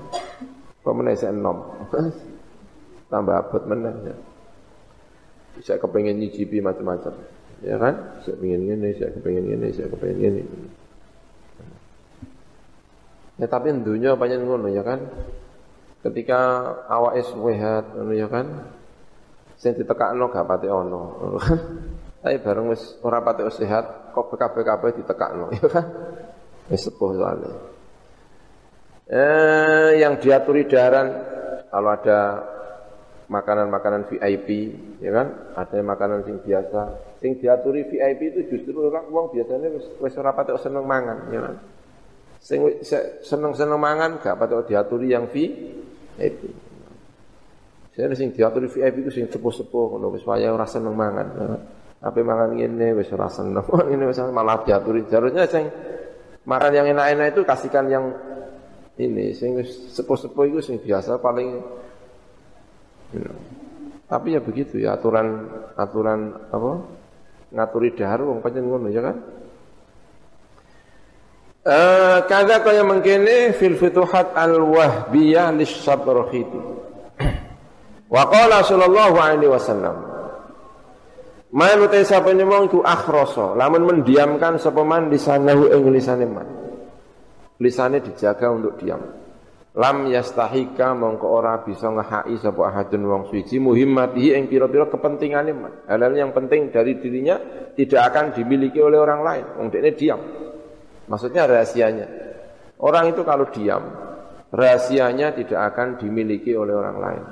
[0.83, 1.59] Pemenai enom.
[3.11, 4.17] Tambah abot meneh ya.
[5.57, 7.13] Bisa kepingin nyicipi macam-macam.
[7.65, 8.21] Ya kan?
[8.21, 10.45] Saya pengen ini, saya kepingin ini, saya kepingin ini.
[13.37, 15.01] Ya tapi dunia banyak ngono ya kan.
[16.05, 16.41] Ketika
[16.89, 18.47] awak es wehat ngono ya kan.
[19.57, 21.59] Sing ditekakno gak pati ono, kan?
[22.21, 25.87] Tapi bareng wis ora pati sehat, kok kabeh-kabeh ditekakno, ya kan?
[26.69, 27.57] Wis sepuh soalnya.
[29.09, 31.09] Eh, yang diaturi daran
[31.73, 32.21] kalau ada
[33.27, 34.49] makanan-makanan VIP,
[35.03, 35.27] ya kan?
[35.59, 36.81] Ada makanan sing biasa.
[37.19, 41.41] Sing diaturi VIP itu justru orang uang biasanya wis wis ora pati seneng mangan, ya
[41.43, 41.55] kan?
[42.39, 42.61] Sing
[43.27, 46.41] seneng-seneng mangan gak pati diaturi yang VIP.
[47.97, 51.27] Saya sing diaturi VIP itu sing sepuh-sepuh ngono wis waya ora seneng mangan.
[51.35, 51.63] Ya kan?
[52.07, 53.67] Apa mangan ini wis ora seneng.
[53.93, 55.03] Ini wis malah diaturi.
[55.11, 55.67] Harusnya sing
[56.47, 58.15] makan yang enak-enak itu kasihkan yang
[58.97, 61.61] ini sing sepuh-sepuh itu sing biasa paling
[64.07, 66.71] Tapi ya begitu ya aturan aturan apa?
[67.51, 69.17] Ngaturi dahar wong pancen ngono ya kan?
[71.67, 76.61] Eh kada kaya mengkene fil futuhat al wahbiyah lis sabrahiti.
[78.15, 80.17] Wa qala sallallahu alaihi wasallam
[81.57, 86.45] Man utai sapa nyemong iku akhroso, lamun mendiamkan sapa man lisanahu ing lisane man.
[87.63, 89.01] Lisane dijaga untuk diam.
[89.77, 95.53] Lam yastahika mongko ora bisa ngehai sapa ahadun wong suci muhimmatihi ing pira-pira kepentingane.
[95.85, 97.37] Hal-hal yang penting dari dirinya
[97.77, 99.45] tidak akan dimiliki oleh orang lain.
[99.61, 100.21] Wong dekne diam.
[101.13, 102.07] Maksudnya rahasianya.
[102.81, 103.85] Orang itu kalau diam,
[104.49, 107.25] rahasianya tidak akan dimiliki oleh orang lain.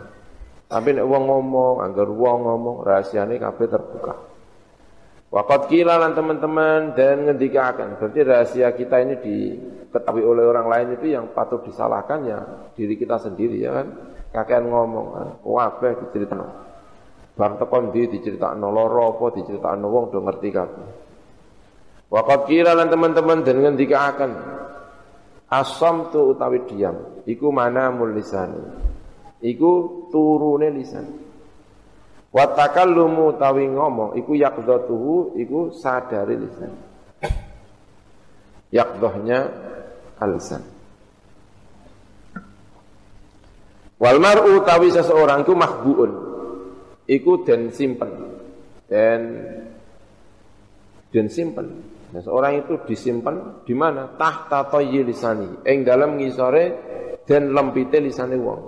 [0.69, 4.34] Tapi nek wong ngomong, anggar wong ngomong, rahasiane kabeh terbuka.
[5.35, 7.99] Waqat kila lan teman-teman dan ngendikakan.
[7.99, 12.39] Berarti rahasia kita ini diketahui oleh orang lain itu yang patut disalahkan ya
[12.79, 13.89] diri kita sendiri ya kan.
[14.31, 16.51] Kakean ngomong kan, kabeh diceritakan.
[17.35, 20.87] Bar tekon di diceritakno lara apa diceritakno wong do ngerti kabeh.
[22.15, 24.31] Waqat kira lan teman-teman dan ngendikaaken
[25.51, 28.63] asam tu utawi diam iku mana mulisani.
[29.43, 29.71] Iku
[30.15, 31.24] turune lisan.
[32.35, 36.75] Wa takallumu utawi ngomong iku yaqdatuhu iku sadari lisan.
[38.75, 39.39] Yaqdahnya
[40.19, 40.67] alisan.
[44.03, 46.11] Wal mar'u utawi seseorang iku mahbuun.
[47.07, 48.11] Iku den simpen.
[48.91, 49.21] Dan
[51.15, 51.71] den simpen.
[52.11, 54.11] Nah, seorang itu disimpan di mana?
[54.11, 55.63] Tahta toyi lisani.
[55.63, 56.65] Eng dalam ngisore
[57.23, 58.61] dan lempite lisane wong.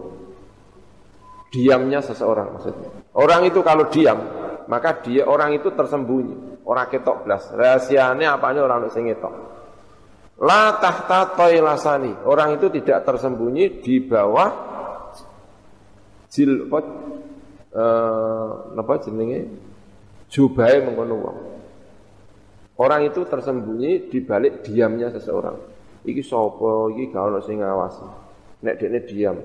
[1.50, 4.20] Diamnya seseorang maksudnya orang itu kalau diam
[4.66, 6.62] maka dia orang itu tersembunyi.
[6.66, 9.30] Orang ketok belas rahasianya apanya orang sing ngetok.
[10.42, 14.50] La tahta lasani orang itu tidak tersembunyi di bawah
[16.28, 16.84] jilbab
[17.72, 19.40] eh napa jenenge?
[20.26, 21.38] Wong.
[22.76, 25.56] Orang itu tersembunyi di balik diamnya seseorang.
[26.04, 28.04] Iki sapa, iki ono sing ngawasi.
[28.66, 29.36] Nek dekne diam,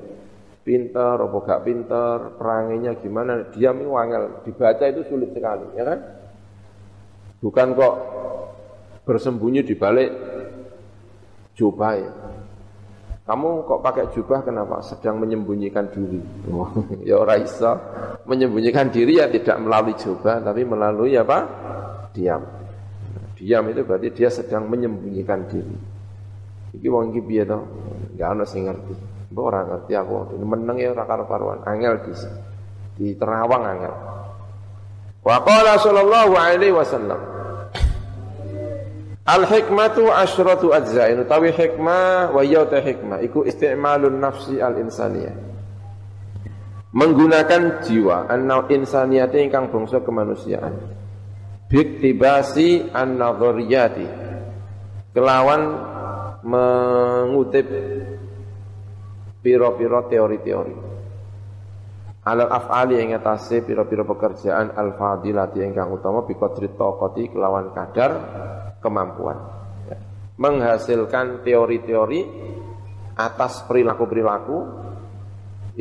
[0.62, 3.89] pinter apa gak pinter, peranginya gimana, diam itu
[4.45, 5.99] dibaca itu sulit sekali, ya kan?
[7.41, 7.95] Bukan kok
[9.01, 10.09] bersembunyi di balik
[11.57, 12.05] jubahe.
[13.22, 14.82] Kamu kok pakai jubah kenapa?
[14.82, 16.20] Sedang menyembunyikan diri.
[16.49, 16.68] Oh,
[17.07, 17.70] ya ora iso.
[18.26, 21.39] Menyembunyikan diri ya tidak melalui jubah tapi melalui apa?
[22.12, 22.43] Diam.
[23.38, 25.76] Diam itu berarti dia sedang menyembunyikan diri.
[26.76, 27.59] Iki wong iki piye to?
[28.18, 29.11] Enggak ono sing ngerti.
[29.32, 30.36] Mbok ora ngerti aku.
[30.43, 31.63] Meneng ya ora karo-karuan.
[31.63, 32.13] Angel di
[32.99, 33.93] di terawang angel.
[35.23, 37.21] Wa qala sallallahu alaihi wasallam
[39.21, 45.38] Al hikmatu asyratu ajza'in utawi hikmah wa ya hikmah iku istimalun nafsi al insaniyah.
[46.91, 50.73] Menggunakan jiwa an insaniyati ingkang bangsa kemanusiaan.
[51.71, 54.07] Biktibasi an-nadhariyati.
[55.15, 55.61] Kelawan
[56.43, 57.67] mengutip
[59.41, 60.75] piro-piro teori-teori.
[62.21, 68.11] Alal af'ali yang ngatasi piro-piro pekerjaan al-fadilati ingkang utama biqadri taqati kelawan kadar
[68.77, 69.37] kemampuan.
[69.89, 69.97] Ya.
[70.37, 72.21] Menghasilkan teori-teori
[73.17, 74.57] atas perilaku-perilaku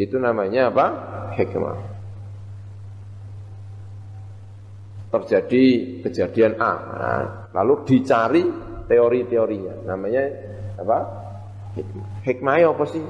[0.01, 0.87] itu namanya apa?
[1.37, 1.79] Hikmah.
[5.11, 5.65] Terjadi
[6.07, 8.47] kejadian A, nah, lalu dicari
[8.89, 10.23] teori-teorinya, namanya
[10.81, 10.99] apa?
[11.77, 12.09] Hikmah.
[12.25, 13.05] Hikmahnya apa sih?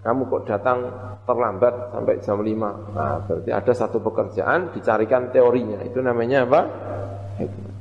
[0.00, 0.88] Kamu kok datang
[1.28, 2.96] terlambat sampai jam 5.
[2.96, 5.84] Nah, berarti ada satu pekerjaan dicarikan teorinya.
[5.84, 6.60] Itu namanya apa?
[7.36, 7.74] Hikmah.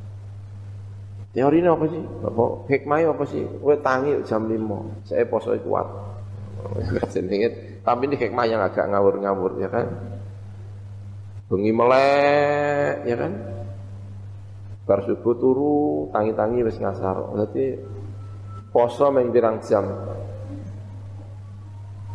[1.30, 2.04] Teori apa sih?
[2.26, 3.44] Apa hikmahnya apa sih?
[3.62, 5.88] Kowe tangi jam 5, saya poso kuat.
[7.86, 9.88] Tapi ini hikmah yang agak ngawur-ngawur ya kan.
[11.48, 13.32] Bengi melek ya kan.
[14.84, 17.32] Bar subuh turu, tangi-tangi wis ngasar.
[17.32, 17.78] Berarti
[18.74, 19.30] poso meng
[19.64, 19.86] jam.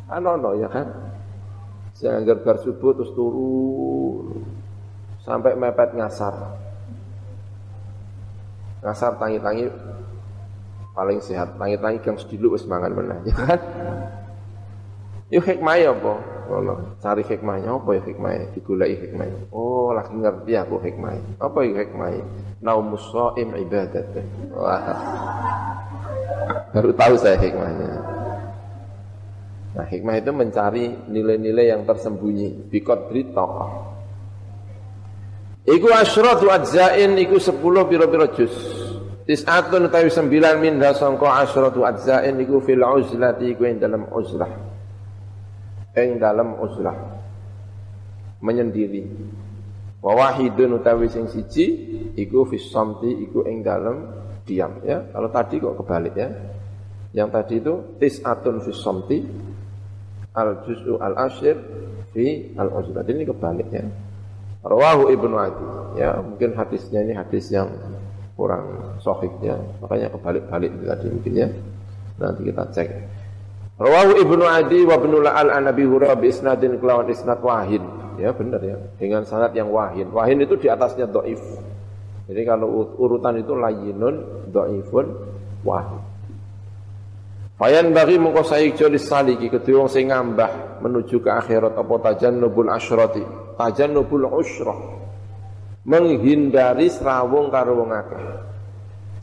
[0.08, 0.86] Ano no ya kan.
[1.94, 4.34] Sehingga bar subuh terus turu
[5.22, 6.34] sampai mepet ngasar.
[8.84, 9.70] Ngasar tangi-tangi
[10.92, 11.56] paling sehat.
[11.56, 13.60] Tangi-tangi kang sediluk wis mangan meneh, ya kan?
[15.32, 16.14] Yo hikmah ya apa?
[16.50, 16.74] Ngono.
[17.00, 18.46] Cari hikmahnya apa ya hikmahnya?
[18.52, 19.48] Digoleki hikmahnya.
[19.48, 21.40] Oh, lagi ngerti aku hikmahnya.
[21.40, 22.24] Apa ya hikmahnya?
[22.60, 24.04] Naumus shaim ibadat.
[24.52, 24.98] Wah.
[26.76, 27.93] Baru tahu saya hikmahnya.
[29.74, 32.70] Nah, hikmah itu mencari nilai-nilai yang tersembunyi.
[32.70, 33.46] Bikot berita.
[35.66, 38.54] Iku asyratu ajzain iku sepuluh piro-piro juz.
[39.24, 44.52] Tis'atun utawi sembilan minha sangka asyratu ajzain iku fil uzlati iku ing dalam uzlah.
[45.96, 46.94] Ing dalam uzlah.
[48.44, 49.02] Menyendiri.
[50.04, 51.66] Wa wahidun utawi sing siji
[52.14, 54.06] iku fis samti iku ing dalam
[54.44, 55.00] diam ya.
[55.10, 56.28] Kalau tadi kok kebalik ya.
[57.16, 59.18] Yang tadi itu tis'atun fis samti
[60.34, 61.56] al juz'u al asyir
[62.10, 63.06] fi al uzlah.
[63.06, 63.86] Ini kebalik ya.
[64.64, 65.66] Rawahu Ibnu Adi.
[66.00, 67.70] Ya, mungkin hadisnya ini hadis yang
[68.34, 69.54] kurang sahih ya.
[69.84, 71.48] Makanya kebalik-balik itu tadi mungkin ya.
[72.18, 72.88] Nanti kita cek.
[73.78, 77.82] Rawahu Ibnu Adi wa Ibnu La'al an Nabi Hurairah bi isnadin kelawan isnad wahin.
[78.16, 78.78] Ya benar ya.
[78.98, 80.10] Dengan sanad yang wahin.
[80.14, 81.42] Wahin itu di atasnya dhaif.
[82.24, 85.06] Jadi kalau urutan itu layinun, dhaifun,
[85.60, 86.13] wahin.
[87.54, 93.22] Fayan bagi mengko saiki saliki kedua wong sing ngambah menuju ke akhirat apa tajannubul asyrati
[93.54, 94.74] tajannubul usrah
[95.86, 98.22] menghindari serawung karo akeh.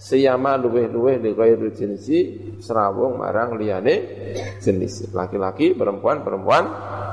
[0.02, 2.18] Siyama luweh-luweh li ghairi jinsi
[2.58, 3.96] serawung marang liyane
[4.58, 5.14] jenis.
[5.14, 6.64] Laki-laki perempuan perempuan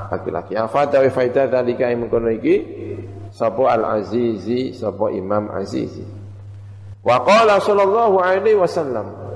[0.09, 0.57] laki-laki.
[0.57, 2.55] Afada wa faida dalika mengkono iki?
[3.29, 6.01] Sapa Al-Azizi sapa Imam Azizi.
[7.05, 9.28] Wa qala sallallahu alaihi wasallam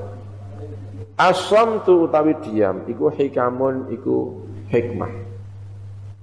[1.13, 4.43] Asam tu utawi diam iku hikamun iku
[4.73, 5.13] hikmah.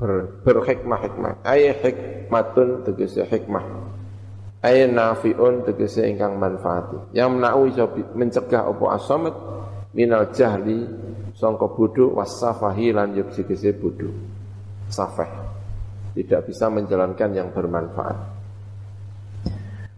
[0.00, 0.10] Ber,
[0.42, 1.46] berhikmah-hikmah.
[1.46, 3.62] Ay hikmatun tegese hikmah.
[4.66, 7.14] Ay nafiun tegese ingkang manfaati.
[7.14, 7.86] Yamna'u iso
[8.18, 9.34] mencegah apa asamat
[9.94, 10.88] minal jahli
[11.38, 14.10] sangka bodho wasafahi lan tegese bodho.
[14.90, 15.30] Safah
[16.18, 18.18] tidak bisa menjalankan yang bermanfaat.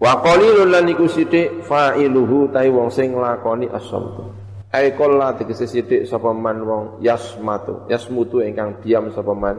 [0.03, 4.42] Wa qalilun lan iku sithik fa'iluhu tai wong sing nglakoni as-samtu.
[4.73, 9.57] Ai qalla tegese sithik sapa man wong yasmatu, yasmutu ingkang diam sapa man.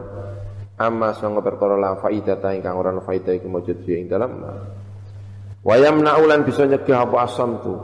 [0.74, 4.42] Amma sanga perkara la faidata ingkang ora faida iku mujud fi ing dalem.
[5.62, 7.74] Wa yamna'u lan bisa nyegah apa as-samtu.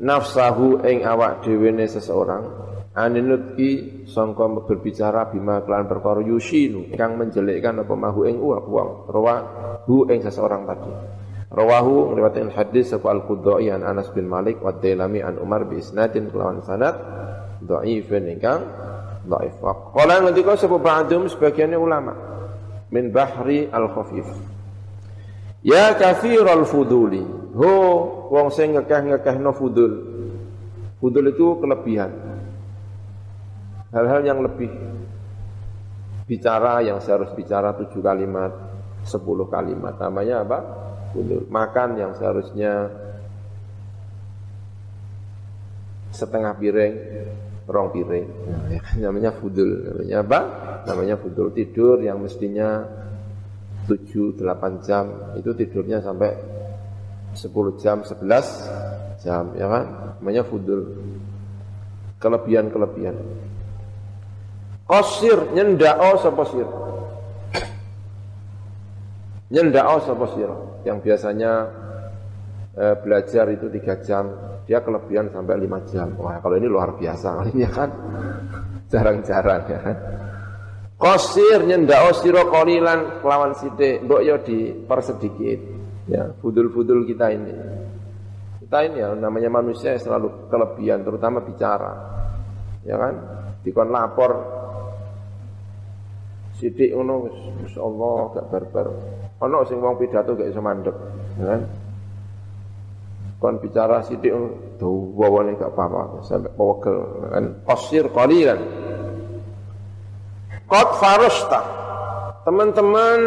[0.00, 2.62] Nafsahu ing awak dhewe seseorang
[2.92, 9.36] aninutki sangka berbicara bima kelan perkara yushinu ingkang menjelekkan apa mahu ing uang rawa
[9.88, 10.92] hu ing seseorang tadi.
[11.52, 16.32] Rawahu ngriwayatin hadis sapa Al-Qudai an Anas bin Malik wa Dailami an Umar bi isnadin
[16.32, 16.96] kelawan sanad
[17.60, 18.64] dhaifin ingkang
[19.28, 19.60] dhaif.
[19.92, 22.16] Qala ngendika sapa ba'dum sebagiannya ulama
[22.88, 24.24] min bahri al-khafif.
[25.60, 27.20] Ya kafiral fuduli.
[27.52, 27.72] Ho
[28.32, 29.92] wong sing ngekeh-ngekehno fudul.
[31.04, 32.10] Fudul itu kelebihan.
[33.92, 34.72] Hal-hal yang lebih
[36.24, 38.56] bicara yang seharus bicara tujuh kalimat,
[39.04, 40.00] sepuluh kalimat.
[40.00, 40.58] Namanya apa?
[41.12, 41.44] Fudul.
[41.52, 42.88] Makan yang seharusnya
[46.12, 46.94] setengah piring,
[47.68, 48.26] rong piring.
[48.28, 49.70] Nah, ya, namanya fudul.
[49.92, 50.40] Namanya apa?
[50.88, 52.84] Namanya fudul tidur yang mestinya
[53.88, 56.30] 7 8 jam itu tidurnya sampai
[57.34, 59.84] 10 jam, 11 jam, ya kan?
[60.20, 60.80] Namanya fudul.
[62.20, 63.16] Kelebihan-kelebihan.
[64.86, 66.68] Kosir nyendao sapa sir.
[69.52, 70.56] Nyendao sapa sira
[70.88, 71.52] yang biasanya
[72.72, 74.32] eh, belajar itu tiga jam,
[74.64, 76.16] dia kelebihan sampai lima jam.
[76.16, 77.90] Wah, kalau ini luar biasa ini ya kan.
[78.92, 79.96] Jarang-jarang ya kan.
[80.96, 85.60] Kosir nyendao sira kolilan kelawan sithik, mbok yo dipersedikit.
[86.08, 87.52] Ya, fudul-fudul kita ini.
[88.62, 91.92] Kita ini ya namanya manusia selalu kelebihan terutama bicara.
[92.88, 93.14] Ya kan?
[93.62, 94.32] Dikon lapor
[96.62, 97.26] sidik ngono
[97.78, 98.86] Allah gak barbar.
[99.42, 100.94] Ono sing wong pidato gak iso mandek,
[101.42, 101.62] ya kan?
[103.42, 104.30] Kon bicara sithik
[104.78, 108.60] dawane gak apa-apa sampai pawegel ya kan qasir qalilan.
[110.70, 111.60] Qad farasta.
[112.42, 113.18] Teman-teman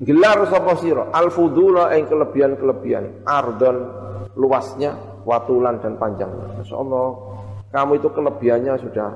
[0.00, 3.76] gelar sapa sira al-fudula ing kelebihan-kelebihan ardon
[4.36, 6.60] luasnya watulan dan panjangnya.
[6.60, 7.06] Masyaallah
[7.72, 9.08] kamu itu kelebihannya sudah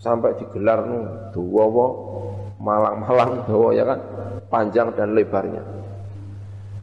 [0.00, 1.86] sampai digelar nu dawa
[2.58, 3.98] malang-malang dawa ya kan
[4.50, 5.62] panjang dan lebarnya.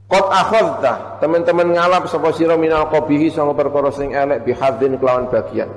[0.05, 5.67] Qad akhadta, teman-teman ngalap sapa sira minal qabihi sanga perkara sing elek bihadzin kelawan bagian.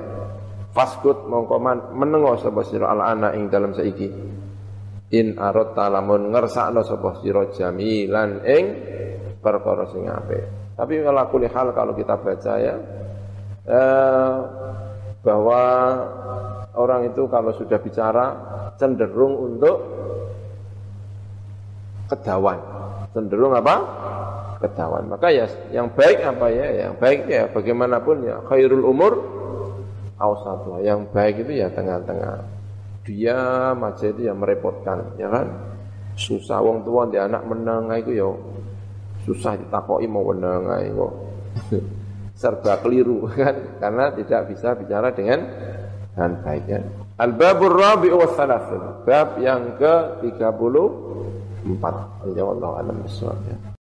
[0.69, 1.57] Faskut mongko
[1.97, 4.37] menengo sapa sira al ana ing dalam saiki.
[5.09, 8.65] In arot lamun ngersakno sapa sira jamilan ing
[9.41, 10.77] perkara sing apik.
[10.77, 12.75] Tapi kalau kuli hal kalau kita baca ya
[13.67, 14.35] eh,
[15.19, 15.61] bahwa
[16.75, 18.25] orang itu kalau sudah bicara
[18.79, 19.77] cenderung untuk
[22.07, 22.59] kedawan.
[23.11, 23.75] Cenderung apa?
[24.63, 25.11] Kedawan.
[25.11, 25.45] Maka ya
[25.75, 26.87] yang baik apa ya?
[26.87, 29.13] Yang baik ya bagaimanapun ya khairul umur
[30.15, 30.83] awsatuh.
[30.83, 32.59] Yang baik itu ya tengah-tengah.
[33.07, 35.49] Dia aja itu yang merepotkan, ya kan?
[36.13, 38.27] Susah wong tua di anak menang itu ya
[39.23, 41.13] susah ditakoi mau menang kok.
[42.39, 45.43] Serba keliru kan karena tidak bisa bicara dengan
[46.15, 46.79] dengan baik ya.
[47.19, 48.31] Al-babur rabi'u wa
[49.03, 50.75] Bab yang ke-30
[51.67, 51.95] empat.
[52.31, 53.69] Ya Allah alam ya.